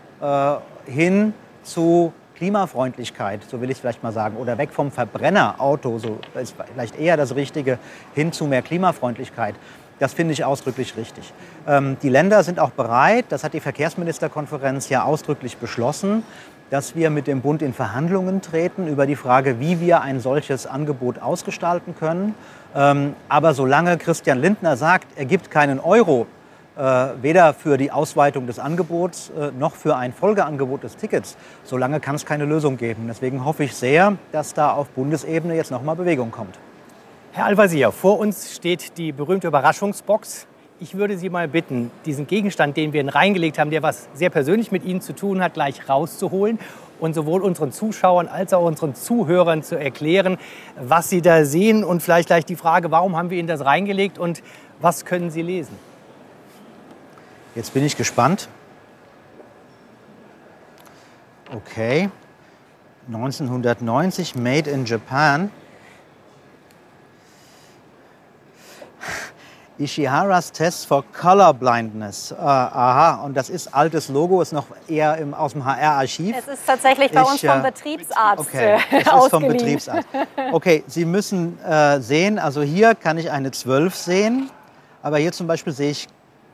hin 0.86 1.34
zu 1.64 2.14
Klimafreundlichkeit, 2.36 3.42
so 3.50 3.60
will 3.60 3.72
ich 3.72 3.78
es 3.78 3.82
vielleicht 3.82 4.04
mal 4.04 4.12
sagen, 4.12 4.38
oder 4.38 4.60
weg 4.60 4.70
vom 4.72 4.92
Verbrennerauto, 4.92 5.98
so 5.98 6.20
ist 6.40 6.54
vielleicht 6.74 7.00
eher 7.00 7.18
das 7.18 7.36
Richtige, 7.36 7.80
hin 8.14 8.32
zu 8.32 8.46
mehr 8.46 8.62
Klimafreundlichkeit. 8.62 9.56
Das 10.02 10.14
finde 10.14 10.34
ich 10.34 10.44
ausdrücklich 10.44 10.98
richtig. 10.98 11.32
Ähm, 11.68 11.98
die 12.02 12.10
Länder 12.10 12.44
sind 12.44 12.60
auch 12.60 12.72
bereit, 12.72 13.26
das 13.30 13.44
hat 13.44 13.54
die 13.54 13.60
Verkehrsministerkonferenz 13.60 14.90
ja 14.90 15.04
ausdrücklich 15.04 15.58
beschlossen, 15.58 16.24
dass 16.72 16.96
wir 16.96 17.10
mit 17.10 17.28
dem 17.28 17.42
Bund 17.42 17.62
in 17.62 17.74
Verhandlungen 17.74 18.42
treten 18.42 18.88
über 18.88 19.06
die 19.06 19.18
Frage, 19.18 19.60
wie 19.60 19.80
wir 19.80 20.02
ein 20.02 20.20
solches 20.20 20.66
Angebot 20.66 21.20
ausgestalten 21.22 21.96
können. 21.96 22.34
Ähm, 22.74 23.14
aber 23.30 23.54
solange 23.54 23.98
Christian 23.98 24.40
Lindner 24.40 24.78
sagt, 24.78 25.08
er 25.18 25.26
gibt 25.26 25.52
keinen 25.52 25.82
Euro, 25.82 26.28
äh, 26.78 26.82
weder 27.22 27.54
für 27.54 27.78
die 27.78 27.92
Ausweitung 27.92 28.48
des 28.48 28.58
Angebots 28.58 29.32
äh, 29.38 29.52
noch 29.60 29.76
für 29.76 29.98
ein 29.98 30.14
Folgeangebot 30.14 30.84
des 30.84 30.96
Tickets, 30.96 31.36
solange 31.66 32.00
kann 32.00 32.16
es 32.16 32.26
keine 32.26 32.46
Lösung 32.46 32.78
geben. 32.78 33.04
Deswegen 33.08 33.44
hoffe 33.44 33.66
ich 33.66 33.76
sehr, 33.76 34.18
dass 34.32 34.54
da 34.54 34.72
auf 34.72 34.88
Bundesebene 34.90 35.56
jetzt 35.56 35.72
noch 35.72 35.84
mal 35.84 35.96
Bewegung 35.96 36.32
kommt. 36.32 36.58
Herr 37.34 37.46
Al-Wazir, 37.48 37.92
vor 37.92 38.18
uns 38.18 38.56
steht 38.56 38.98
die 38.98 39.12
berühmte 39.12 39.48
Überraschungsbox. 39.48 40.48
Ich 40.84 40.96
würde 40.96 41.16
Sie 41.16 41.30
mal 41.30 41.48
bitten, 41.48 41.92
diesen 42.08 42.26
Gegenstand, 42.26 42.76
den 42.76 42.92
wir 42.92 43.02
Ihnen 43.02 43.10
reingelegt 43.10 43.60
haben, 43.60 43.70
der 43.70 43.84
was 43.84 44.10
sehr 44.16 44.32
persönlich 44.32 44.72
mit 44.72 44.84
Ihnen 44.84 45.00
zu 45.00 45.14
tun 45.14 45.40
hat, 45.40 45.54
gleich 45.54 45.88
rauszuholen 45.88 46.58
und 47.00 47.14
sowohl 47.14 47.44
unseren 47.44 47.72
Zuschauern 47.72 48.28
als 48.28 48.52
auch 48.52 48.66
unseren 48.66 48.96
Zuhörern 48.96 49.62
zu 49.62 49.78
erklären, 49.78 50.40
was 50.82 51.08
sie 51.08 51.22
da 51.22 51.46
sehen 51.46 51.84
und 51.84 52.02
vielleicht 52.02 52.30
gleich 52.30 52.46
die 52.46 52.56
Frage, 52.56 52.90
warum 52.90 53.16
haben 53.16 53.30
wir 53.30 53.38
Ihnen 53.38 53.48
das 53.48 53.64
reingelegt 53.64 54.18
und 54.18 54.42
was 54.80 55.06
können 55.06 55.30
Sie 55.30 55.44
lesen? 55.44 55.78
Jetzt 57.54 57.76
bin 57.76 57.86
ich 57.86 57.96
gespannt. 57.96 58.50
Okay. 61.54 62.10
1990, 63.06 64.34
Made 64.34 64.68
in 64.68 64.86
Japan. 64.86 65.52
Ishiharas 69.82 70.52
Test 70.52 70.86
for 70.86 71.04
Color 71.12 71.54
Blindness. 71.56 72.32
Äh, 72.32 72.36
aha, 72.36 73.24
und 73.24 73.36
das 73.36 73.50
ist 73.50 73.74
altes 73.74 74.10
Logo, 74.10 74.42
ist 74.42 74.54
noch 74.54 74.68
eher 74.88 75.18
im, 75.18 75.34
aus 75.34 75.54
dem 75.54 75.66
HR-Archiv. 75.66 76.36
Es 76.38 76.48
ist 76.48 76.66
tatsächlich 76.66 77.12
bei 77.12 77.22
Ich, 77.22 77.28
uns 77.32 77.42
vom 77.42 77.60
äh, 77.60 77.64
Betriebsarzt 77.64 78.40
Okay, 78.40 78.76
äh, 78.92 79.02
es 79.02 79.08
ist 79.08 79.30
vom. 79.30 79.48
Betriebsarzt. 79.48 80.08
Okay, 80.52 80.84
Sie 80.88 81.06
müssen 81.06 81.60
äh, 81.64 82.00
sehen, 82.00 82.38
also 82.40 82.62
hier 82.62 82.96
kann 82.96 83.18
ich 83.18 83.32
eine 83.32 83.52
12 83.52 83.96
sehen, 83.96 84.50
aber 85.02 85.18
hier 85.18 85.32
zum 85.32 85.48
Beispiel 85.48 85.74
sehe 85.74 85.92
ich 85.92 86.08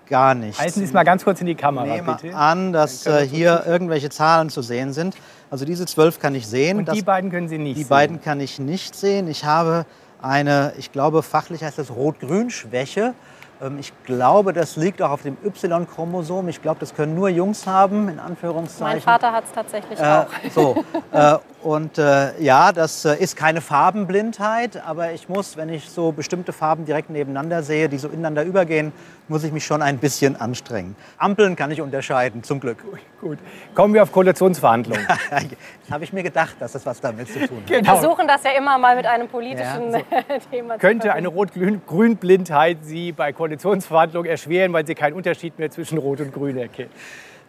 gar 0.09 0.33
nichts. 0.33 0.59
Halten 0.59 0.79
Sie 0.79 0.85
es 0.85 0.93
mal 0.93 1.03
ganz 1.03 1.23
kurz 1.23 1.41
in 1.41 1.47
die 1.47 1.55
Kamera, 1.55 1.85
nehme 1.85 2.15
bitte. 2.21 2.35
an, 2.35 2.71
dass 2.71 3.05
äh, 3.05 3.27
hier 3.27 3.63
irgendwelche 3.67 4.09
Zahlen 4.09 4.49
zu 4.49 4.61
sehen 4.61 4.93
sind. 4.93 5.15
Also 5.49 5.65
diese 5.65 5.85
12 5.85 6.19
kann 6.19 6.33
ich 6.33 6.47
sehen. 6.47 6.77
Und 6.77 6.87
das, 6.87 6.95
die 6.95 7.01
beiden 7.01 7.29
können 7.29 7.49
Sie 7.49 7.57
nicht 7.57 7.77
die 7.77 7.83
sehen. 7.83 7.89
beiden 7.89 8.21
kann 8.21 8.39
ich 8.39 8.57
nicht 8.59 8.95
sehen. 8.95 9.27
Ich 9.27 9.43
habe 9.45 9.85
eine, 10.21 10.73
ich 10.77 10.91
glaube 10.91 11.21
fachlich 11.23 11.63
heißt 11.63 11.77
das 11.77 11.91
Rot-Grün-Schwäche. 11.91 13.13
Ähm, 13.61 13.77
Ich 13.79 13.91
glaube, 14.05 14.53
das 14.53 14.75
liegt 14.75 15.01
auch 15.01 15.11
auf 15.11 15.21
dem 15.23 15.37
Y-Chromosom. 15.45 16.47
Ich 16.49 16.61
glaube, 16.61 16.79
das 16.79 16.93
können 16.95 17.15
nur 17.15 17.29
Jungs 17.29 17.65
haben, 17.65 18.09
in 18.09 18.19
Anführungszeichen. 18.19 18.93
Mein 18.93 19.01
Vater 19.01 19.31
hat 19.31 19.45
es 19.45 19.51
tatsächlich 19.51 19.99
Äh, 19.99 20.03
auch. 20.03 20.27
so, 20.53 20.83
äh, 21.11 21.37
und 21.63 21.97
äh, 21.97 22.39
ja, 22.41 22.71
das 22.71 23.03
äh, 23.05 23.15
ist 23.17 23.35
keine 23.35 23.61
Farbenblindheit, 23.61 24.81
aber 24.85 25.11
ich 25.11 25.27
muss, 25.27 25.57
wenn 25.57 25.69
ich 25.69 25.89
so 25.89 26.11
bestimmte 26.11 26.53
Farben 26.53 26.85
direkt 26.85 27.09
nebeneinander 27.09 27.63
sehe, 27.63 27.89
die 27.89 27.97
so 27.97 28.07
ineinander 28.09 28.43
übergehen, 28.43 28.91
muss 29.27 29.43
ich 29.43 29.51
mich 29.51 29.65
schon 29.65 29.81
ein 29.81 29.97
bisschen 29.97 30.35
anstrengen. 30.35 30.95
Ampeln 31.17 31.55
kann 31.55 31.71
ich 31.71 31.81
unterscheiden, 31.81 32.43
zum 32.43 32.59
Glück. 32.59 32.83
Gut. 33.19 33.37
Kommen 33.75 33.93
wir 33.93 34.03
auf 34.03 34.11
Koalitionsverhandlungen. 34.11 35.05
Das 35.07 35.91
habe 35.91 36.03
ich 36.03 36.13
mir 36.13 36.23
gedacht, 36.23 36.55
dass 36.59 36.71
das 36.73 36.85
was 36.85 37.01
damit 37.01 37.27
zu 37.27 37.47
tun 37.47 37.61
hat. 37.61 37.69
Wir 37.69 37.83
versuchen 37.83 38.27
das 38.27 38.43
ja 38.43 38.51
immer 38.51 38.77
mal 38.77 38.95
mit 38.95 39.05
einem 39.05 39.27
politischen 39.27 39.93
Ja, 39.93 40.01
Thema 40.51 40.75
zu 40.75 40.79
Könnte 40.79 41.13
eine 41.13 41.27
Rot-Grün-Blindheit 41.27 42.79
Sie 42.81 43.11
bei 43.11 43.33
Koalitionsverhandlungen 43.33 44.29
erschweren, 44.29 44.73
weil 44.73 44.85
Sie 44.85 44.95
keinen 44.95 45.13
Unterschied 45.13 45.57
mehr 45.59 45.71
zwischen 45.71 45.97
Rot 45.97 46.21
und 46.21 46.33
Grün 46.33 46.57
erkennen? 46.57 46.91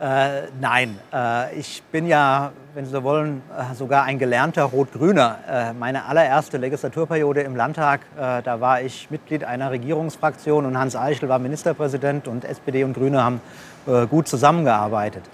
Äh, 0.00 0.42
nein, 0.60 0.96
äh, 1.12 1.58
ich 1.58 1.82
bin 1.90 2.06
ja, 2.06 2.52
wenn 2.74 2.84
Sie 2.84 2.92
so 2.92 3.02
wollen, 3.02 3.42
äh, 3.50 3.74
sogar 3.74 4.04
ein 4.04 4.20
gelernter 4.20 4.62
Rot-Grüner. 4.62 5.38
Äh, 5.50 5.72
meine 5.72 6.04
allererste 6.04 6.56
Legislaturperiode 6.56 7.40
im 7.40 7.56
Landtag, 7.56 8.02
äh, 8.16 8.40
da 8.42 8.60
war 8.60 8.80
ich 8.80 9.10
Mitglied 9.10 9.42
einer 9.42 9.72
Regierungsfraktion 9.72 10.66
und 10.66 10.78
Hans 10.78 10.94
Eichel 10.94 11.28
war 11.28 11.40
Ministerpräsident 11.40 12.28
und 12.28 12.44
SPD 12.44 12.84
und 12.84 12.92
Grüne 12.92 13.24
haben 13.24 13.40
äh, 13.88 14.06
gut 14.06 14.28
zusammengearbeitet. 14.28 15.24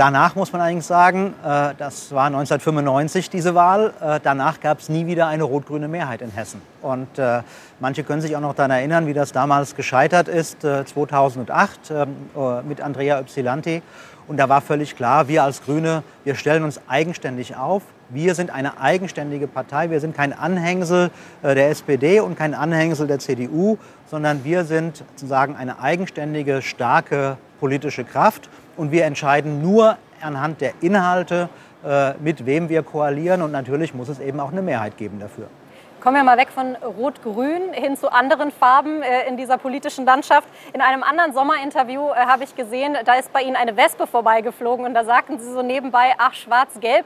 Danach 0.00 0.34
muss 0.34 0.50
man 0.50 0.62
eigentlich 0.62 0.86
sagen, 0.86 1.34
äh, 1.44 1.74
das 1.76 2.10
war 2.10 2.24
1995 2.24 3.28
diese 3.28 3.54
Wahl. 3.54 3.92
Äh, 4.00 4.18
danach 4.22 4.58
gab 4.58 4.78
es 4.78 4.88
nie 4.88 5.06
wieder 5.06 5.26
eine 5.26 5.42
rot-grüne 5.42 5.88
Mehrheit 5.88 6.22
in 6.22 6.30
Hessen. 6.30 6.62
Und 6.80 7.18
äh, 7.18 7.42
manche 7.80 8.02
können 8.02 8.22
sich 8.22 8.34
auch 8.34 8.40
noch 8.40 8.54
daran 8.54 8.70
erinnern, 8.70 9.06
wie 9.06 9.12
das 9.12 9.32
damals 9.32 9.76
gescheitert 9.76 10.26
ist, 10.26 10.64
äh, 10.64 10.86
2008 10.86 11.90
ähm, 11.90 12.16
äh, 12.34 12.62
mit 12.62 12.80
Andrea 12.80 13.20
Ypsilanti. 13.20 13.82
Und 14.26 14.38
da 14.38 14.48
war 14.48 14.62
völlig 14.62 14.96
klar, 14.96 15.28
wir 15.28 15.44
als 15.44 15.62
Grüne, 15.62 16.02
wir 16.24 16.34
stellen 16.34 16.64
uns 16.64 16.80
eigenständig 16.88 17.56
auf. 17.56 17.82
Wir 18.08 18.34
sind 18.34 18.48
eine 18.48 18.80
eigenständige 18.80 19.48
Partei. 19.48 19.90
Wir 19.90 20.00
sind 20.00 20.16
kein 20.16 20.32
Anhängsel 20.32 21.10
der 21.42 21.68
SPD 21.68 22.20
und 22.20 22.38
kein 22.38 22.54
Anhängsel 22.54 23.06
der 23.06 23.18
CDU, 23.18 23.76
sondern 24.10 24.44
wir 24.44 24.64
sind 24.64 25.04
sozusagen 25.14 25.56
eine 25.56 25.80
eigenständige, 25.80 26.62
starke 26.62 27.36
politische 27.60 28.04
Kraft. 28.04 28.48
Und 28.76 28.92
wir 28.92 29.04
entscheiden 29.04 29.62
nur 29.62 29.96
anhand 30.20 30.60
der 30.60 30.72
Inhalte, 30.80 31.48
äh, 31.84 32.12
mit 32.20 32.44
wem 32.46 32.68
wir 32.68 32.82
koalieren. 32.82 33.42
Und 33.42 33.52
natürlich 33.52 33.94
muss 33.94 34.08
es 34.08 34.20
eben 34.20 34.40
auch 34.40 34.52
eine 34.52 34.62
Mehrheit 34.62 34.96
geben 34.96 35.18
dafür. 35.18 35.46
Kommen 36.00 36.16
wir 36.16 36.24
mal 36.24 36.38
weg 36.38 36.48
von 36.48 36.76
Rot-Grün 36.76 37.74
hin 37.74 37.94
zu 37.94 38.10
anderen 38.10 38.50
Farben 38.50 39.02
äh, 39.02 39.28
in 39.28 39.36
dieser 39.36 39.58
politischen 39.58 40.06
Landschaft. 40.06 40.48
In 40.72 40.80
einem 40.80 41.02
anderen 41.02 41.34
Sommerinterview 41.34 42.08
äh, 42.08 42.14
habe 42.26 42.44
ich 42.44 42.56
gesehen, 42.56 42.96
da 43.04 43.14
ist 43.14 43.32
bei 43.34 43.42
Ihnen 43.42 43.56
eine 43.56 43.76
Wespe 43.76 44.06
vorbeigeflogen 44.06 44.86
und 44.86 44.94
da 44.94 45.04
sagten 45.04 45.38
Sie 45.38 45.52
so 45.52 45.60
nebenbei, 45.60 46.14
ach, 46.16 46.32
schwarz-gelb 46.32 47.04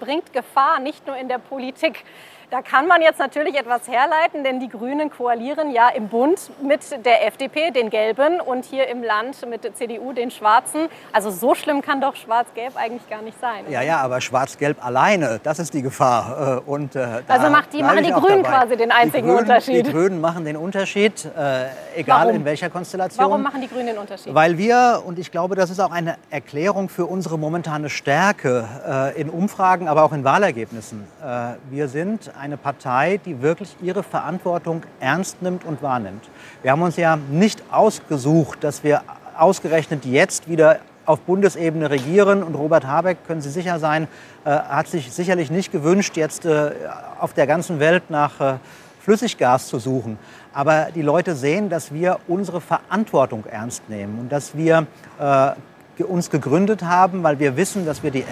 bringt 0.00 0.32
Gefahr, 0.32 0.80
nicht 0.80 1.06
nur 1.06 1.16
in 1.16 1.28
der 1.28 1.38
Politik. 1.38 2.04
Da 2.52 2.60
kann 2.60 2.86
man 2.86 3.00
jetzt 3.00 3.18
natürlich 3.18 3.54
etwas 3.58 3.88
herleiten, 3.88 4.44
denn 4.44 4.60
die 4.60 4.68
Grünen 4.68 5.08
koalieren 5.08 5.70
ja 5.70 5.88
im 5.88 6.08
Bund 6.08 6.50
mit 6.62 6.82
der 7.06 7.26
FDP, 7.26 7.70
den 7.70 7.88
Gelben, 7.88 8.42
und 8.42 8.66
hier 8.66 8.88
im 8.88 9.02
Land 9.02 9.48
mit 9.48 9.64
der 9.64 9.72
CDU, 9.74 10.12
den 10.12 10.30
Schwarzen. 10.30 10.88
Also 11.14 11.30
so 11.30 11.54
schlimm 11.54 11.80
kann 11.80 12.02
doch 12.02 12.14
Schwarz-Gelb 12.14 12.76
eigentlich 12.76 13.08
gar 13.08 13.22
nicht 13.22 13.40
sein. 13.40 13.64
Ja, 13.70 13.80
ja, 13.80 14.00
aber 14.02 14.20
Schwarz-Gelb 14.20 14.84
alleine, 14.84 15.40
das 15.42 15.60
ist 15.60 15.72
die 15.72 15.80
Gefahr. 15.80 16.58
Äh, 16.66 16.70
Und, 16.70 16.94
äh, 16.94 17.22
Also 17.26 17.48
macht 17.48 17.72
die- 17.72 17.82
machen 17.82 18.02
die 18.04 18.10
Grünen 18.12 18.42
dabei. 18.42 18.58
quasi 18.58 18.76
den 18.76 18.90
einzigen 18.92 19.26
die 19.26 19.32
Grünen, 19.32 19.38
Unterschied. 19.38 19.86
Die 19.86 19.90
Grünen 19.90 20.20
machen 20.20 20.44
den 20.44 20.56
Unterschied, 20.58 21.24
äh, 21.24 21.68
egal 21.96 22.26
Warum? 22.26 22.36
in 22.36 22.44
welcher 22.44 22.68
Konstellation. 22.68 23.24
Warum 23.24 23.40
machen 23.42 23.62
die 23.62 23.68
Grünen 23.68 23.86
den 23.86 23.98
Unterschied? 23.98 24.34
Weil 24.34 24.58
wir, 24.58 25.02
und 25.06 25.18
ich 25.18 25.30
glaube, 25.30 25.54
das 25.54 25.70
ist 25.70 25.80
auch 25.80 25.90
eine 25.90 26.16
Erklärung 26.28 26.90
für 26.90 27.06
unsere 27.06 27.38
momentane 27.38 27.88
Stärke 27.88 28.68
äh, 29.16 29.18
in 29.20 29.30
Umfragen, 29.30 29.88
aber 29.88 30.02
auch 30.04 30.12
in 30.12 30.22
Wahlergebnissen. 30.22 31.06
Äh, 31.24 31.54
wir 31.70 31.88
sind 31.88 32.30
eine 32.42 32.56
Partei, 32.56 33.20
die 33.24 33.40
wirklich 33.40 33.76
ihre 33.80 34.02
Verantwortung 34.02 34.82
ernst 34.98 35.42
nimmt 35.42 35.64
und 35.64 35.80
wahrnimmt. 35.80 36.28
Wir 36.62 36.72
haben 36.72 36.82
uns 36.82 36.96
ja 36.96 37.16
nicht 37.30 37.62
ausgesucht, 37.70 38.64
dass 38.64 38.82
wir 38.82 39.02
ausgerechnet 39.38 40.04
jetzt 40.04 40.48
wieder 40.48 40.80
auf 41.06 41.20
Bundesebene 41.20 41.88
regieren. 41.88 42.42
Und 42.42 42.56
Robert 42.56 42.84
Habeck, 42.84 43.18
können 43.28 43.40
Sie 43.40 43.50
sicher 43.50 43.78
sein, 43.78 44.08
äh, 44.44 44.50
hat 44.50 44.88
sich 44.88 45.12
sicherlich 45.12 45.52
nicht 45.52 45.70
gewünscht, 45.70 46.16
jetzt 46.16 46.44
äh, 46.44 46.72
auf 47.20 47.32
der 47.32 47.46
ganzen 47.46 47.78
Welt 47.78 48.10
nach 48.10 48.40
äh, 48.40 48.54
Flüssiggas 49.00 49.68
zu 49.68 49.78
suchen. 49.78 50.18
Aber 50.52 50.88
die 50.92 51.02
Leute 51.02 51.36
sehen, 51.36 51.68
dass 51.68 51.94
wir 51.94 52.18
unsere 52.26 52.60
Verantwortung 52.60 53.44
ernst 53.46 53.88
nehmen 53.88 54.18
und 54.18 54.32
dass 54.32 54.56
wir 54.56 54.88
äh, 55.20 55.52
uns 55.98 56.30
gegründet 56.30 56.82
haben, 56.82 57.22
weil 57.22 57.38
wir 57.38 57.56
wissen, 57.56 57.84
dass 57.84 58.02
wir 58.02 58.10
die 58.10 58.24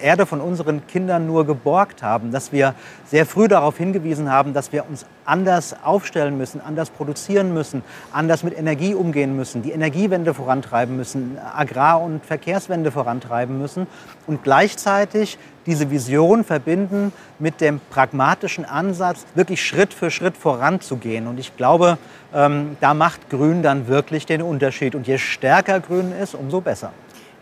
Erde 0.00 0.26
von 0.26 0.40
unseren 0.40 0.86
Kindern 0.86 1.26
nur 1.26 1.46
geborgt 1.46 2.02
haben, 2.02 2.30
dass 2.30 2.52
wir 2.52 2.74
sehr 3.06 3.24
früh 3.24 3.48
darauf 3.48 3.78
hingewiesen 3.78 4.30
haben, 4.30 4.52
dass 4.52 4.72
wir 4.72 4.88
uns 4.88 5.06
anders 5.24 5.74
aufstellen 5.82 6.36
müssen, 6.36 6.60
anders 6.60 6.90
produzieren 6.90 7.54
müssen, 7.54 7.82
anders 8.12 8.42
mit 8.42 8.56
Energie 8.56 8.94
umgehen 8.94 9.34
müssen, 9.34 9.62
die 9.62 9.72
Energiewende 9.72 10.34
vorantreiben 10.34 10.96
müssen, 10.96 11.38
Agrar- 11.56 12.02
und 12.02 12.24
Verkehrswende 12.24 12.90
vorantreiben 12.90 13.58
müssen 13.58 13.86
und 14.26 14.42
gleichzeitig 14.42 15.38
diese 15.64 15.90
Vision 15.90 16.44
verbinden 16.44 17.12
mit 17.38 17.60
dem 17.60 17.80
pragmatischen 17.90 18.64
Ansatz, 18.64 19.26
wirklich 19.34 19.64
Schritt 19.66 19.92
für 19.92 20.10
Schritt 20.10 20.36
voranzugehen. 20.36 21.26
Und 21.26 21.40
ich 21.40 21.56
glaube, 21.56 21.98
ähm, 22.32 22.76
da 22.80 22.94
macht 22.94 23.30
Grün 23.30 23.62
dann 23.62 23.88
wirklich 23.88 24.26
den 24.26 24.42
Unterschied. 24.42 24.94
Und 24.94 25.08
je 25.08 25.18
stärker 25.18 25.80
Grün 25.80 26.12
ist, 26.12 26.34
umso 26.34 26.60
besser. 26.60 26.92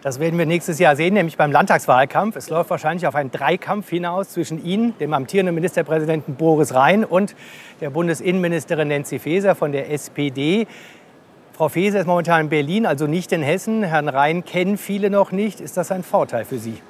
Das 0.04 0.20
werden 0.20 0.38
wir 0.38 0.44
nächstes 0.44 0.78
Jahr 0.78 0.96
sehen, 0.96 1.14
nämlich 1.14 1.38
beim 1.38 1.50
Landtagswahlkampf. 1.50 2.36
Es 2.36 2.50
läuft 2.50 2.68
wahrscheinlich 2.68 3.06
auf 3.06 3.14
einen 3.14 3.30
Dreikampf 3.30 3.88
hinaus 3.88 4.28
zwischen 4.28 4.62
Ihnen, 4.62 4.94
dem 4.98 5.14
amtierenden 5.14 5.54
Ministerpräsidenten 5.54 6.34
Boris 6.34 6.74
Rhein 6.74 7.06
und 7.06 7.34
der 7.80 7.88
Bundesinnenministerin 7.88 8.88
Nancy 8.88 9.18
Faeser 9.18 9.54
von 9.54 9.72
der 9.72 9.90
SPD. 9.90 10.66
Frau 11.54 11.70
Faeser 11.70 12.00
ist 12.00 12.06
momentan 12.06 12.42
in 12.42 12.48
Berlin, 12.50 12.84
also 12.84 13.06
nicht 13.06 13.32
in 13.32 13.42
Hessen. 13.42 13.82
Herrn 13.82 14.10
Rhein 14.10 14.44
kennen 14.44 14.76
viele 14.76 15.08
noch 15.08 15.32
nicht. 15.32 15.58
Ist 15.62 15.78
das 15.78 15.90
ein 15.90 16.02
Vorteil 16.02 16.44
für 16.44 16.58
Sie? 16.58 16.82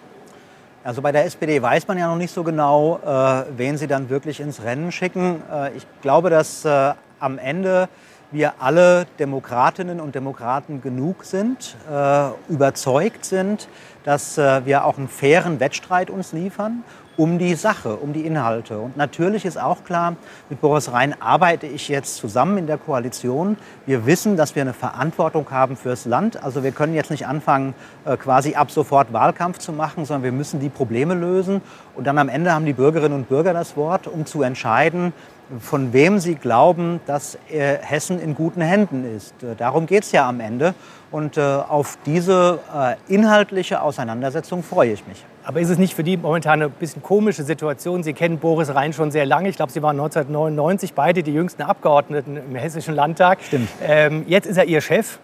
Also 0.83 1.01
bei 1.01 1.13
der 1.13 1.25
SPD 1.25 1.63
weiß 1.63 1.87
man 1.87 1.99
ja 1.99 2.09
noch 2.09 2.17
nicht 2.17 2.35
so 2.35 2.43
genau, 2.43 2.99
äh, 3.07 3.45
wen 3.57 3.77
sie 3.77 3.87
dann 3.87 4.11
wirklich 4.11 4.41
ins 4.41 4.65
Rennen 4.65 4.91
schicken. 4.91 5.41
Äh, 5.53 5.77
ich 5.77 5.87
glaube, 6.03 6.31
dass 6.31 6.65
äh, 6.65 6.95
am 7.21 7.39
Ende 7.39 7.89
wir 8.35 8.55
alle 8.59 9.07
Demokratinnen 9.19 10.01
und 10.01 10.15
Demokraten 10.15 10.83
genug 10.83 11.25
sind, 11.25 11.77
äh, 11.91 12.29
überzeugt 12.49 13.25
sind, 13.25 13.69
dass 14.05 14.37
äh, 14.37 14.67
wir 14.67 14.85
auch 14.85 14.99
einen 14.99 15.09
fairen 15.09 15.61
Wettstreit 15.61 16.11
uns 16.11 16.33
liefern 16.33 16.85
um 17.17 17.39
die 17.39 17.55
Sache, 17.55 17.97
um 17.97 18.13
die 18.13 18.27
Inhalte. 18.27 18.79
Und 18.79 18.97
natürlich 18.97 19.45
ist 19.45 19.59
auch 19.59 19.85
klar, 19.85 20.17
mit 20.51 20.61
Boris 20.61 20.93
Rhein 20.93 21.15
arbeite 21.21 21.67
ich 21.67 21.89
jetzt 21.89 22.17
zusammen 22.17 22.59
in 22.59 22.67
der 22.67 22.79
Koalition. 22.79 23.57
Wir 23.87 24.07
wissen, 24.07 24.37
dass 24.37 24.55
wir 24.55 24.63
eine 24.63 24.73
Verantwortung 24.73 25.51
haben 25.51 25.77
fürs 25.77 26.07
Land. 26.07 26.43
Also 26.43 26.65
wir 26.65 26.73
können 26.73 26.95
jetzt 26.95 27.11
nicht 27.11 27.27
anfangen, 27.27 27.75
äh, 28.05 28.17
quasi 28.17 28.55
ab 28.55 28.71
sofort 28.71 29.13
Wahlkampf 29.13 29.59
zu 29.59 29.73
machen, 29.73 30.05
sondern 30.05 30.25
wir 30.25 30.33
müssen 30.33 30.61
die 30.61 30.69
Probleme 30.69 31.15
lösen. 31.15 31.61
Und 31.95 32.07
dann 32.07 32.19
am 32.19 32.29
Ende 32.29 32.53
haben 32.53 32.67
die 32.67 32.73
Bürgerinnen 32.73 33.15
und 33.15 33.29
Bürger 33.29 33.53
das 33.53 33.77
Wort, 33.77 34.09
um 34.09 34.27
zu 34.27 34.43
entscheiden, 34.43 35.13
von 35.61 35.93
wem 35.93 36.19
sie 36.19 36.35
glauben, 36.35 37.01
dass 37.07 37.39
äh, 37.51 37.77
Hessen 37.81 38.19
in 38.19 38.35
guten 38.35 38.61
Händen 38.61 39.05
ist. 39.05 39.43
Äh, 39.43 39.55
darum 39.57 39.87
geht 39.87 40.05
es 40.05 40.13
ja 40.13 40.29
am 40.29 40.41
Ende. 40.41 40.75
Und 41.11 41.37
äh, 41.37 41.41
auf 41.41 41.97
diese 42.07 42.59
äh, 42.75 42.97
inhaltliche 43.13 43.83
Auseinandersetzung 43.83 44.63
freue 44.63 44.93
ich 44.93 45.07
mich. 45.07 45.25
Aber 45.45 45.61
ist 45.61 45.69
es 45.69 45.79
nicht 45.79 45.95
für 45.95 46.03
die 46.03 46.17
momentan 46.17 46.55
eine 46.55 46.69
bisschen 46.69 47.03
komische 47.03 47.45
Situation? 47.45 48.03
Sie 48.03 48.15
kennen 48.15 48.39
Boris 48.39 48.75
Rhein 48.75 48.93
schon 48.93 49.11
sehr 49.11 49.27
lange. 49.27 49.49
Ich 49.49 49.57
glaube, 49.57 49.71
Sie 49.71 49.83
waren 49.83 50.01
1999 50.01 50.95
beide 50.95 51.23
die 51.23 51.33
jüngsten 51.33 51.63
Abgeordneten 51.63 52.37
im 52.37 52.57
Hessischen 52.57 52.95
Landtag. 52.95 53.39
Stimmt. 53.43 53.69
Ähm, 53.83 54.25
jetzt 54.27 54.47
ist 54.47 54.57
er 54.57 54.65
Ihr 54.65 54.81
Chef 54.81 55.19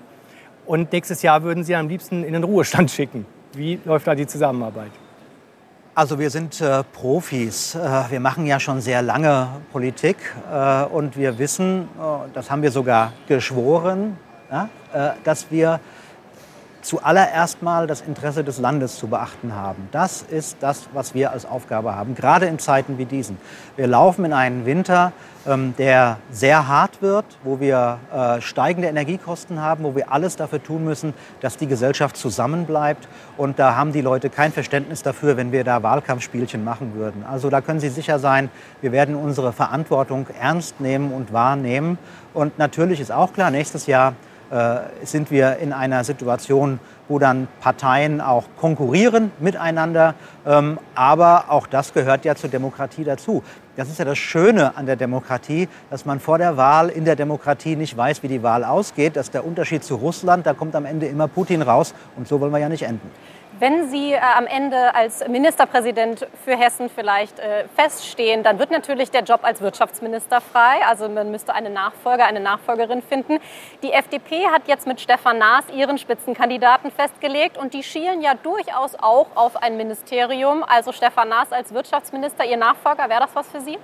und 0.66 0.92
nächstes 0.92 1.22
Jahr 1.22 1.42
würden 1.42 1.64
Sie 1.64 1.72
ihn 1.72 1.78
am 1.78 1.88
liebsten 1.88 2.22
in 2.22 2.34
den 2.34 2.44
Ruhestand 2.44 2.90
schicken. 2.90 3.26
Wie 3.54 3.80
läuft 3.84 4.06
da 4.06 4.14
die 4.14 4.26
Zusammenarbeit? 4.26 4.92
Also 6.00 6.18
wir 6.18 6.30
sind 6.30 6.62
äh, 6.62 6.82
Profis. 6.82 7.74
Äh, 7.74 7.78
wir 8.08 8.20
machen 8.20 8.46
ja 8.46 8.58
schon 8.58 8.80
sehr 8.80 9.02
lange 9.02 9.48
Politik 9.70 10.16
äh, 10.50 10.84
und 10.84 11.14
wir 11.14 11.38
wissen, 11.38 11.82
äh, 11.82 12.30
das 12.32 12.50
haben 12.50 12.62
wir 12.62 12.70
sogar 12.70 13.12
geschworen, 13.28 14.16
ja, 14.50 14.70
äh, 14.94 15.10
dass 15.24 15.50
wir 15.50 15.78
zuallererst 16.82 17.62
mal 17.62 17.86
das 17.86 18.00
Interesse 18.00 18.44
des 18.44 18.58
Landes 18.58 18.96
zu 18.96 19.08
beachten 19.08 19.54
haben. 19.54 19.88
Das 19.92 20.22
ist 20.22 20.56
das, 20.60 20.88
was 20.92 21.14
wir 21.14 21.30
als 21.30 21.44
Aufgabe 21.44 21.94
haben, 21.94 22.14
gerade 22.14 22.46
in 22.46 22.58
Zeiten 22.58 22.98
wie 22.98 23.04
diesen. 23.04 23.38
Wir 23.76 23.86
laufen 23.86 24.24
in 24.24 24.32
einen 24.32 24.66
Winter, 24.66 25.12
ähm, 25.46 25.74
der 25.78 26.18
sehr 26.30 26.68
hart 26.68 27.00
wird, 27.02 27.24
wo 27.44 27.60
wir 27.60 27.98
äh, 28.12 28.40
steigende 28.40 28.88
Energiekosten 28.88 29.60
haben, 29.60 29.84
wo 29.84 29.94
wir 29.94 30.12
alles 30.12 30.36
dafür 30.36 30.62
tun 30.62 30.84
müssen, 30.84 31.14
dass 31.40 31.56
die 31.56 31.66
Gesellschaft 31.66 32.16
zusammenbleibt. 32.16 33.08
Und 33.36 33.58
da 33.58 33.74
haben 33.76 33.92
die 33.92 34.02
Leute 34.02 34.28
kein 34.28 34.52
Verständnis 34.52 35.02
dafür, 35.02 35.36
wenn 35.36 35.52
wir 35.52 35.64
da 35.64 35.82
Wahlkampfspielchen 35.82 36.62
machen 36.62 36.94
würden. 36.94 37.24
Also 37.24 37.48
da 37.50 37.60
können 37.60 37.80
Sie 37.80 37.88
sicher 37.88 38.18
sein, 38.18 38.50
wir 38.80 38.92
werden 38.92 39.14
unsere 39.14 39.52
Verantwortung 39.52 40.26
ernst 40.38 40.80
nehmen 40.80 41.12
und 41.12 41.32
wahrnehmen. 41.32 41.98
Und 42.34 42.58
natürlich 42.58 43.00
ist 43.00 43.10
auch 43.10 43.32
klar, 43.32 43.50
nächstes 43.50 43.86
Jahr 43.86 44.14
sind 45.04 45.30
wir 45.30 45.58
in 45.58 45.72
einer 45.72 46.02
Situation, 46.02 46.80
wo 47.08 47.18
dann 47.18 47.48
Parteien 47.60 48.20
auch 48.20 48.44
konkurrieren 48.58 49.30
miteinander. 49.38 50.14
Ähm, 50.46 50.78
aber 50.94 51.44
auch 51.48 51.66
das 51.66 51.92
gehört 51.92 52.24
ja 52.24 52.34
zur 52.34 52.50
Demokratie 52.50 53.04
dazu. 53.04 53.42
Das 53.76 53.88
ist 53.88 53.98
ja 53.98 54.04
das 54.04 54.18
Schöne 54.18 54.76
an 54.76 54.86
der 54.86 54.96
Demokratie, 54.96 55.68
dass 55.90 56.04
man 56.04 56.20
vor 56.20 56.38
der 56.38 56.56
Wahl 56.56 56.88
in 56.88 57.04
der 57.04 57.16
Demokratie 57.16 57.76
nicht 57.76 57.96
weiß, 57.96 58.22
wie 58.22 58.28
die 58.28 58.42
Wahl 58.42 58.64
ausgeht. 58.64 59.16
Das 59.16 59.26
ist 59.26 59.34
der 59.34 59.44
Unterschied 59.44 59.84
zu 59.84 59.94
Russland. 59.94 60.46
Da 60.46 60.54
kommt 60.54 60.74
am 60.74 60.84
Ende 60.84 61.06
immer 61.06 61.28
Putin 61.28 61.62
raus. 61.62 61.94
Und 62.16 62.28
so 62.28 62.40
wollen 62.40 62.52
wir 62.52 62.58
ja 62.58 62.68
nicht 62.68 62.82
enden. 62.82 63.10
Wenn 63.60 63.90
Sie 63.90 64.14
äh, 64.14 64.18
am 64.18 64.46
Ende 64.46 64.94
als 64.94 65.22
Ministerpräsident 65.28 66.26
für 66.46 66.56
Hessen 66.56 66.88
vielleicht 66.88 67.38
äh, 67.38 67.64
feststehen, 67.76 68.42
dann 68.42 68.58
wird 68.58 68.70
natürlich 68.70 69.10
der 69.10 69.22
Job 69.22 69.40
als 69.42 69.60
Wirtschaftsminister 69.60 70.40
frei. 70.40 70.76
Also 70.88 71.10
man 71.10 71.30
müsste 71.30 71.52
einen 71.52 71.74
Nachfolger, 71.74 72.24
eine 72.24 72.40
Nachfolgerin 72.40 73.02
finden. 73.02 73.38
Die 73.82 73.92
FDP 73.92 74.46
hat 74.46 74.62
jetzt 74.66 74.86
mit 74.86 74.98
Stefan 74.98 75.36
Naas 75.36 75.64
ihren 75.76 75.98
Spitzenkandidaten 75.98 76.90
festgelegt 76.90 77.58
und 77.58 77.74
die 77.74 77.82
schielen 77.82 78.22
ja 78.22 78.32
durchaus 78.32 78.94
auch 78.98 79.26
auf 79.34 79.62
ein 79.62 79.76
Ministerium. 79.76 80.64
Also 80.66 80.92
Stefan 80.92 81.28
Naas 81.28 81.52
als 81.52 81.74
Wirtschaftsminister, 81.74 82.46
Ihr 82.46 82.56
Nachfolger, 82.56 83.10
wäre 83.10 83.20
das 83.20 83.34
was 83.34 83.46
für 83.46 83.60
Sie? 83.60 83.76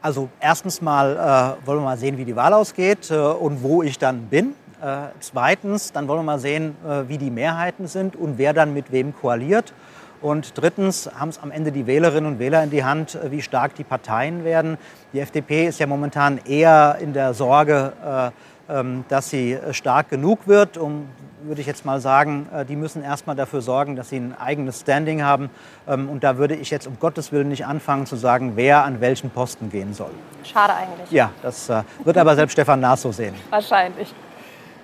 Also 0.00 0.28
erstens 0.38 0.80
mal 0.80 1.16
äh, 1.16 1.66
wollen 1.66 1.80
wir 1.80 1.84
mal 1.84 1.98
sehen, 1.98 2.16
wie 2.16 2.24
die 2.24 2.36
Wahl 2.36 2.54
ausgeht 2.54 3.10
äh, 3.10 3.16
und 3.16 3.60
wo 3.60 3.82
ich 3.82 3.98
dann 3.98 4.28
bin. 4.28 4.54
Äh, 4.82 5.08
zweitens, 5.20 5.92
dann 5.92 6.06
wollen 6.06 6.20
wir 6.20 6.24
mal 6.24 6.38
sehen, 6.38 6.76
äh, 6.86 7.08
wie 7.08 7.18
die 7.18 7.30
Mehrheiten 7.30 7.86
sind 7.86 8.14
und 8.14 8.38
wer 8.38 8.52
dann 8.52 8.72
mit 8.72 8.92
wem 8.92 9.14
koaliert. 9.14 9.72
Und 10.20 10.58
drittens 10.58 11.10
haben 11.18 11.28
es 11.28 11.40
am 11.40 11.50
Ende 11.50 11.70
die 11.70 11.86
Wählerinnen 11.86 12.32
und 12.32 12.38
Wähler 12.38 12.62
in 12.62 12.70
die 12.70 12.84
Hand, 12.84 13.14
äh, 13.14 13.30
wie 13.30 13.42
stark 13.42 13.74
die 13.74 13.84
Parteien 13.84 14.44
werden. 14.44 14.78
Die 15.12 15.20
FDP 15.20 15.66
ist 15.66 15.80
ja 15.80 15.86
momentan 15.86 16.38
eher 16.44 16.98
in 17.00 17.12
der 17.12 17.34
Sorge, 17.34 17.92
äh, 18.04 18.30
ähm, 18.70 19.04
dass 19.08 19.30
sie 19.30 19.54
äh, 19.54 19.72
stark 19.72 20.10
genug 20.10 20.46
wird, 20.46 20.76
um 20.76 21.08
würde 21.42 21.60
ich 21.60 21.66
jetzt 21.66 21.84
mal 21.84 22.00
sagen, 22.00 22.48
äh, 22.52 22.64
die 22.64 22.76
müssen 22.76 23.02
erstmal 23.02 23.34
dafür 23.34 23.62
sorgen, 23.62 23.96
dass 23.96 24.10
sie 24.10 24.16
ein 24.16 24.34
eigenes 24.38 24.80
Standing 24.80 25.22
haben. 25.22 25.50
Ähm, 25.86 26.08
Und 26.08 26.22
da 26.22 26.36
würde 26.36 26.54
ich 26.54 26.70
jetzt 26.70 26.86
um 26.86 26.98
Gottes 26.98 27.32
Willen 27.32 27.48
nicht 27.48 27.64
anfangen 27.64 28.06
zu 28.06 28.16
sagen, 28.16 28.52
wer 28.56 28.84
an 28.84 29.00
welchen 29.00 29.30
Posten 29.30 29.70
gehen 29.70 29.94
soll. 29.94 30.10
Schade 30.44 30.74
eigentlich. 30.74 31.10
Ja, 31.10 31.30
das 31.42 31.70
wird 32.04 32.18
aber 32.18 32.34
selbst 32.34 32.52
Stefan 32.52 32.80
Naas 32.80 33.02
so 33.02 33.12
sehen. 33.12 33.34
Wahrscheinlich. 33.50 34.12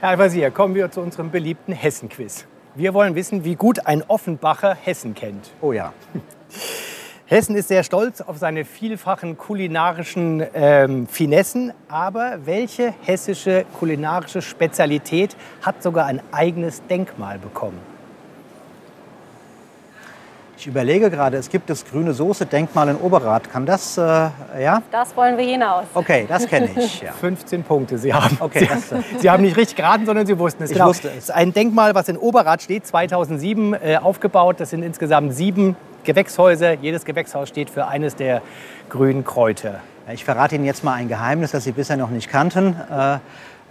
Herr 0.05 0.11
Al-Wazir, 0.11 0.51
kommen 0.51 0.75
wir 0.75 0.90
zu 0.90 1.01
unserem 1.01 1.31
beliebten 1.31 1.73
Hessen-Quiz. 1.73 2.45
Wir 2.75 2.93
wollen 2.93 3.14
wissen, 3.14 3.43
wie 3.43 3.55
gut 3.55 3.87
ein 3.87 4.03
Offenbacher 4.03 4.75
Hessen 4.75 5.14
kennt. 5.14 5.51
Oh 5.62 5.73
ja. 5.73 5.95
Hessen 7.25 7.57
ist 7.57 7.69
sehr 7.69 7.85
stolz 7.85 8.21
auf 8.21 8.37
seine 8.37 8.67
vielfachen 8.67 9.38
kulinarischen 9.38 10.45
ähm, 10.53 11.07
Finessen, 11.07 11.73
aber 11.88 12.40
welche 12.45 12.93
hessische 13.01 13.64
kulinarische 13.79 14.43
Spezialität 14.43 15.38
hat 15.62 15.83
sogar 15.83 16.05
ein 16.05 16.21
eigenes 16.33 16.87
Denkmal 16.87 17.38
bekommen? 17.38 17.94
Ich 20.64 20.68
überlege 20.68 21.11
gerade, 21.11 21.37
es 21.37 21.50
gibt 21.50 21.68
das 21.68 21.85
grüne 21.85 22.14
Soße-Denkmal 22.14 22.88
in 22.88 22.96
Oberrat. 22.96 23.53
Kann 23.53 23.66
das, 23.66 23.98
äh, 23.98 24.03
ja? 24.03 24.81
Das 24.90 25.14
wollen 25.14 25.37
wir 25.37 25.44
hinaus. 25.44 25.85
Okay, 25.92 26.24
das 26.27 26.46
kenne 26.46 26.70
ich. 26.74 27.03
Ja. 27.03 27.12
15 27.12 27.64
Punkte. 27.64 27.98
Sie 27.98 28.14
haben, 28.14 28.38
Okay, 28.40 28.61
Sie, 28.61 28.66
das, 28.68 28.92
äh, 28.92 29.03
Sie 29.18 29.29
haben 29.29 29.42
nicht 29.42 29.59
richtig 29.59 29.77
geraten, 29.77 30.07
sondern 30.07 30.24
Sie 30.27 30.38
wussten 30.38 30.62
es. 30.62 30.70
Genau. 30.70 30.85
Ich 30.87 30.88
wusste 30.88 31.11
es. 31.18 31.29
Ein 31.29 31.53
Denkmal, 31.53 31.94
was 31.94 32.09
in 32.09 32.16
Oberrat 32.16 32.62
steht, 32.62 32.87
2007 32.87 33.74
äh, 33.74 33.96
aufgebaut. 33.98 34.59
Das 34.59 34.70
sind 34.70 34.83
insgesamt 34.83 35.35
sieben 35.35 35.77
Gewächshäuser. 36.03 36.72
Jedes 36.72 37.05
Gewächshaus 37.05 37.50
steht 37.50 37.68
für 37.68 37.87
eines 37.87 38.16
der 38.16 38.40
grünen 38.88 39.22
Kräuter. 39.22 39.81
Ich 40.14 40.24
verrate 40.24 40.55
Ihnen 40.55 40.64
jetzt 40.64 40.83
mal 40.83 40.94
ein 40.94 41.09
Geheimnis, 41.09 41.50
das 41.50 41.64
Sie 41.64 41.72
bisher 41.72 41.98
noch 41.98 42.09
nicht 42.09 42.31
kannten. 42.31 42.74
Äh, 42.90 43.16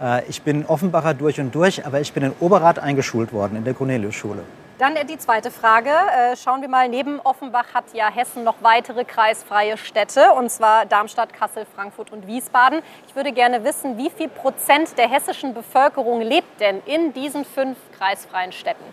äh, 0.00 0.22
ich 0.28 0.42
bin 0.42 0.64
Offenbacher 0.64 1.14
durch 1.14 1.40
und 1.40 1.52
durch, 1.56 1.84
aber 1.84 2.00
ich 2.00 2.12
bin 2.12 2.22
in 2.22 2.32
Oberrat 2.38 2.78
eingeschult 2.78 3.32
worden, 3.32 3.56
in 3.56 3.64
der 3.64 3.74
Cornelius-Schule. 3.74 4.44
Dann 4.78 4.96
die 5.08 5.18
zweite 5.18 5.52
Frage. 5.52 5.90
Äh, 5.90 6.36
Schauen 6.36 6.60
wir 6.60 6.68
mal, 6.68 6.88
neben 6.88 7.20
Offenbach 7.20 7.74
hat 7.74 7.84
ja 7.92 8.10
Hessen 8.10 8.42
noch 8.42 8.56
weitere 8.60 9.04
kreisfreie 9.04 9.76
Städte, 9.76 10.32
und 10.32 10.50
zwar 10.50 10.84
Darmstadt, 10.84 11.32
Kassel, 11.32 11.64
Frankfurt 11.76 12.12
und 12.12 12.26
Wiesbaden. 12.26 12.82
Ich 13.06 13.14
würde 13.14 13.30
gerne 13.30 13.62
wissen, 13.62 13.96
wie 13.96 14.10
viel 14.10 14.28
Prozent 14.28 14.98
der 14.98 15.08
hessischen 15.08 15.54
Bevölkerung 15.54 16.20
lebt 16.20 16.60
denn 16.60 16.82
in 16.86 17.12
diesen 17.12 17.44
fünf 17.44 17.78
kreisfreien 17.96 18.50
Städten? 18.50 18.84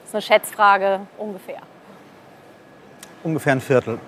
Das 0.00 0.08
ist 0.08 0.14
eine 0.14 0.22
Schätzfrage 0.22 1.00
ungefähr. 1.16 1.60
Ungefähr 3.22 3.52
ein 3.52 3.60
Viertel. 3.60 4.00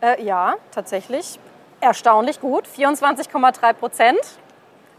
Äh, 0.00 0.24
ja, 0.24 0.54
tatsächlich. 0.72 1.38
Erstaunlich 1.80 2.40
gut. 2.40 2.66
24,3 2.66 3.72
Prozent. 3.74 4.18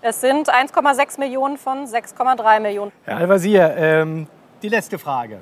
Es 0.02 0.22
sind 0.22 0.50
1,6 0.50 1.20
Millionen 1.20 1.58
von 1.58 1.86
6,3 1.86 2.60
Millionen. 2.62 2.92
Herr 3.04 3.18
Al-Wazir, 3.18 3.76
ähm, 3.76 4.28
die 4.62 4.70
letzte 4.70 4.98
Frage. 4.98 5.40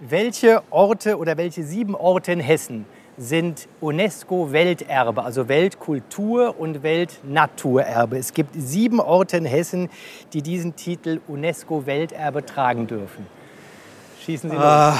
Welche 0.00 0.62
Orte 0.70 1.18
oder 1.18 1.36
welche 1.36 1.62
sieben 1.62 1.94
Orte 1.94 2.32
in 2.32 2.40
Hessen 2.40 2.86
sind 3.16 3.68
UNESCO-Welterbe, 3.80 5.22
also 5.22 5.48
Weltkultur- 5.48 6.58
und 6.58 6.82
Weltnaturerbe? 6.82 8.18
Es 8.18 8.34
gibt 8.34 8.54
sieben 8.54 9.00
Orte 9.00 9.36
in 9.36 9.44
Hessen, 9.44 9.88
die 10.32 10.42
diesen 10.42 10.74
Titel 10.74 11.20
UNESCO-Welterbe 11.28 12.44
tragen 12.44 12.86
dürfen. 12.86 13.26
Schießen 14.24 14.50
Sie 14.50 14.56
los. 14.56 14.64
Äh, 14.64 14.92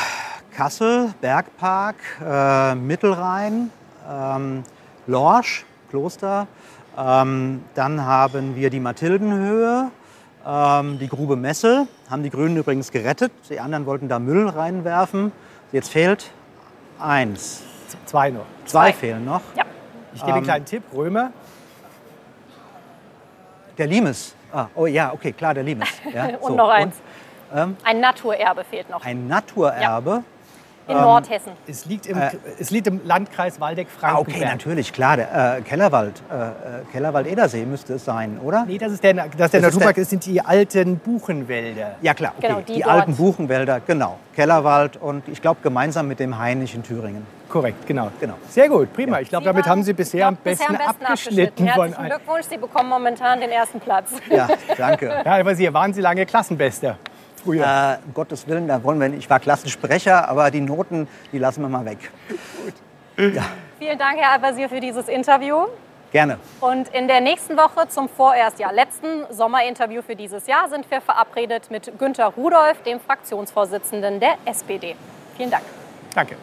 Kassel, 0.54 1.12
Bergpark, 1.20 1.96
äh, 2.24 2.74
Mittelrhein, 2.76 3.70
ähm, 4.08 4.62
Lorsch, 5.06 5.64
Kloster. 5.90 6.46
Ähm, 6.96 7.64
dann 7.74 8.04
haben 8.04 8.54
wir 8.54 8.70
die 8.70 8.78
Mathildenhöhe, 8.78 9.90
ähm, 10.46 10.98
die 10.98 11.08
Grube 11.08 11.36
Messel. 11.36 11.86
Haben 12.10 12.22
die 12.22 12.30
Grünen 12.30 12.56
übrigens 12.56 12.90
gerettet. 12.90 13.32
Die 13.50 13.60
anderen 13.60 13.86
wollten 13.86 14.08
da 14.08 14.18
Müll 14.18 14.48
reinwerfen. 14.48 15.32
Jetzt 15.72 15.90
fehlt 15.90 16.30
eins. 16.98 17.62
Zwei 18.06 18.30
noch. 18.30 18.44
Zwei, 18.64 18.90
Zwei. 18.90 18.92
fehlen 18.92 19.24
noch. 19.24 19.40
Ja. 19.56 19.64
Ich 20.14 20.20
gebe 20.20 20.34
einen 20.34 20.44
kleinen 20.44 20.64
Tipp. 20.64 20.82
Römer. 20.94 21.32
Der 23.78 23.86
Limes. 23.86 24.34
Ah, 24.52 24.66
oh 24.76 24.86
ja, 24.86 25.12
okay, 25.12 25.32
klar, 25.32 25.54
der 25.54 25.64
Limes. 25.64 25.88
Ja, 26.12 26.28
Und 26.40 26.54
noch 26.56 26.68
eins. 26.68 26.94
ähm, 27.52 27.76
Ein 27.82 28.00
Naturerbe 28.00 28.62
fehlt 28.64 28.88
noch. 28.88 29.04
ein 29.04 29.26
Naturerbe. 29.26 30.22
In 30.86 30.94
Nordhessen. 30.96 31.52
Es 31.66 31.86
liegt 31.86 32.06
im, 32.06 32.20
es 32.58 32.70
liegt 32.70 32.86
im 32.86 33.00
Landkreis 33.04 33.56
Ah, 33.56 33.60
Waldeck-Frankenberg. 33.62 34.28
okay, 34.28 34.44
natürlich, 34.44 34.92
klar. 34.92 35.16
Der, 35.16 35.56
äh, 35.58 35.60
Kellerwald, 35.62 36.20
äh, 36.30 36.34
äh, 36.34 36.48
Kellerwald-Edersee 36.92 37.64
müsste 37.64 37.94
es 37.94 38.04
sein, 38.04 38.38
oder? 38.42 38.64
Nee, 38.66 38.76
das 38.76 38.92
ist 38.92 39.02
der, 39.02 39.14
das 39.14 39.24
ist 39.26 39.34
der 39.38 39.46
Das 39.48 39.54
ist 39.54 39.62
Naturpark, 39.62 39.94
der- 39.94 40.04
das 40.04 40.10
sind 40.10 40.26
die 40.26 40.40
alten 40.42 40.98
Buchenwälder. 40.98 41.96
Ja, 42.02 42.12
klar, 42.12 42.32
okay. 42.36 42.48
Genau, 42.48 42.60
die 42.60 42.74
die 42.74 42.84
alten 42.84 43.16
Buchenwälder, 43.16 43.80
genau. 43.86 44.18
Kellerwald 44.34 44.96
und 45.00 45.26
ich 45.28 45.40
glaube 45.40 45.60
gemeinsam 45.62 46.06
mit 46.08 46.20
dem 46.20 46.38
Hainich 46.38 46.74
in 46.74 46.82
Thüringen. 46.82 47.26
Korrekt, 47.48 47.86
genau. 47.86 48.10
Genau. 48.20 48.34
Sehr 48.50 48.68
gut, 48.68 48.92
prima. 48.92 49.20
Ich 49.20 49.28
glaube, 49.28 49.44
damit 49.44 49.66
haben 49.66 49.82
Sie 49.84 49.92
bisher 49.92 50.20
ich 50.20 50.24
am 50.26 50.34
glaub, 50.34 50.44
besten, 50.44 50.72
bisher 50.72 50.86
am 50.88 50.90
abgeschnitten. 50.90 51.68
Von 51.68 51.88
Herzlichen 51.92 52.08
Glückwunsch, 52.10 52.46
Sie 52.50 52.56
bekommen 52.58 52.88
momentan 52.90 53.40
den 53.40 53.50
ersten 53.50 53.80
Platz. 53.80 54.10
Ja, 54.28 54.48
danke. 54.76 55.06
ja, 55.24 55.34
aber 55.40 55.54
Sie 55.54 55.72
waren 55.72 55.94
Sie 55.94 56.00
lange 56.00 56.26
Klassenbester 56.26 56.96
früher. 57.44 57.98
äh, 58.02 58.06
um 58.06 58.14
Gottes 58.14 58.46
Willen, 58.48 58.68
da 58.68 58.82
wollen 58.82 59.00
wir 59.00 59.08
nicht. 59.08 59.20
Ich 59.20 59.30
war 59.30 59.40
Klassensprecher, 59.40 60.28
aber 60.28 60.50
die 60.50 60.60
Noten, 60.60 61.08
die 61.32 61.38
lassen 61.38 61.62
wir 61.62 61.68
mal 61.68 61.84
weg. 61.84 61.98
Vielen 63.16 63.98
Dank, 63.98 64.18
Herr 64.18 64.32
Al-Wazir, 64.32 64.68
für 64.68 64.80
dieses 64.80 65.08
Interview. 65.08 65.66
Gerne. 66.14 66.38
Und 66.60 66.88
in 66.94 67.08
der 67.08 67.20
nächsten 67.20 67.56
Woche 67.56 67.88
zum 67.88 68.08
vorerst 68.08 68.60
ja 68.60 68.70
letzten 68.70 69.24
Sommerinterview 69.30 70.00
für 70.00 70.14
dieses 70.14 70.46
Jahr 70.46 70.68
sind 70.68 70.88
wir 70.88 71.00
verabredet 71.00 71.72
mit 71.72 71.98
Günter 71.98 72.26
Rudolph, 72.36 72.82
dem 72.82 73.00
Fraktionsvorsitzenden 73.00 74.20
der 74.20 74.34
SPD. 74.44 74.94
Vielen 75.36 75.50
Dank. 75.50 75.64
Danke. 76.14 76.36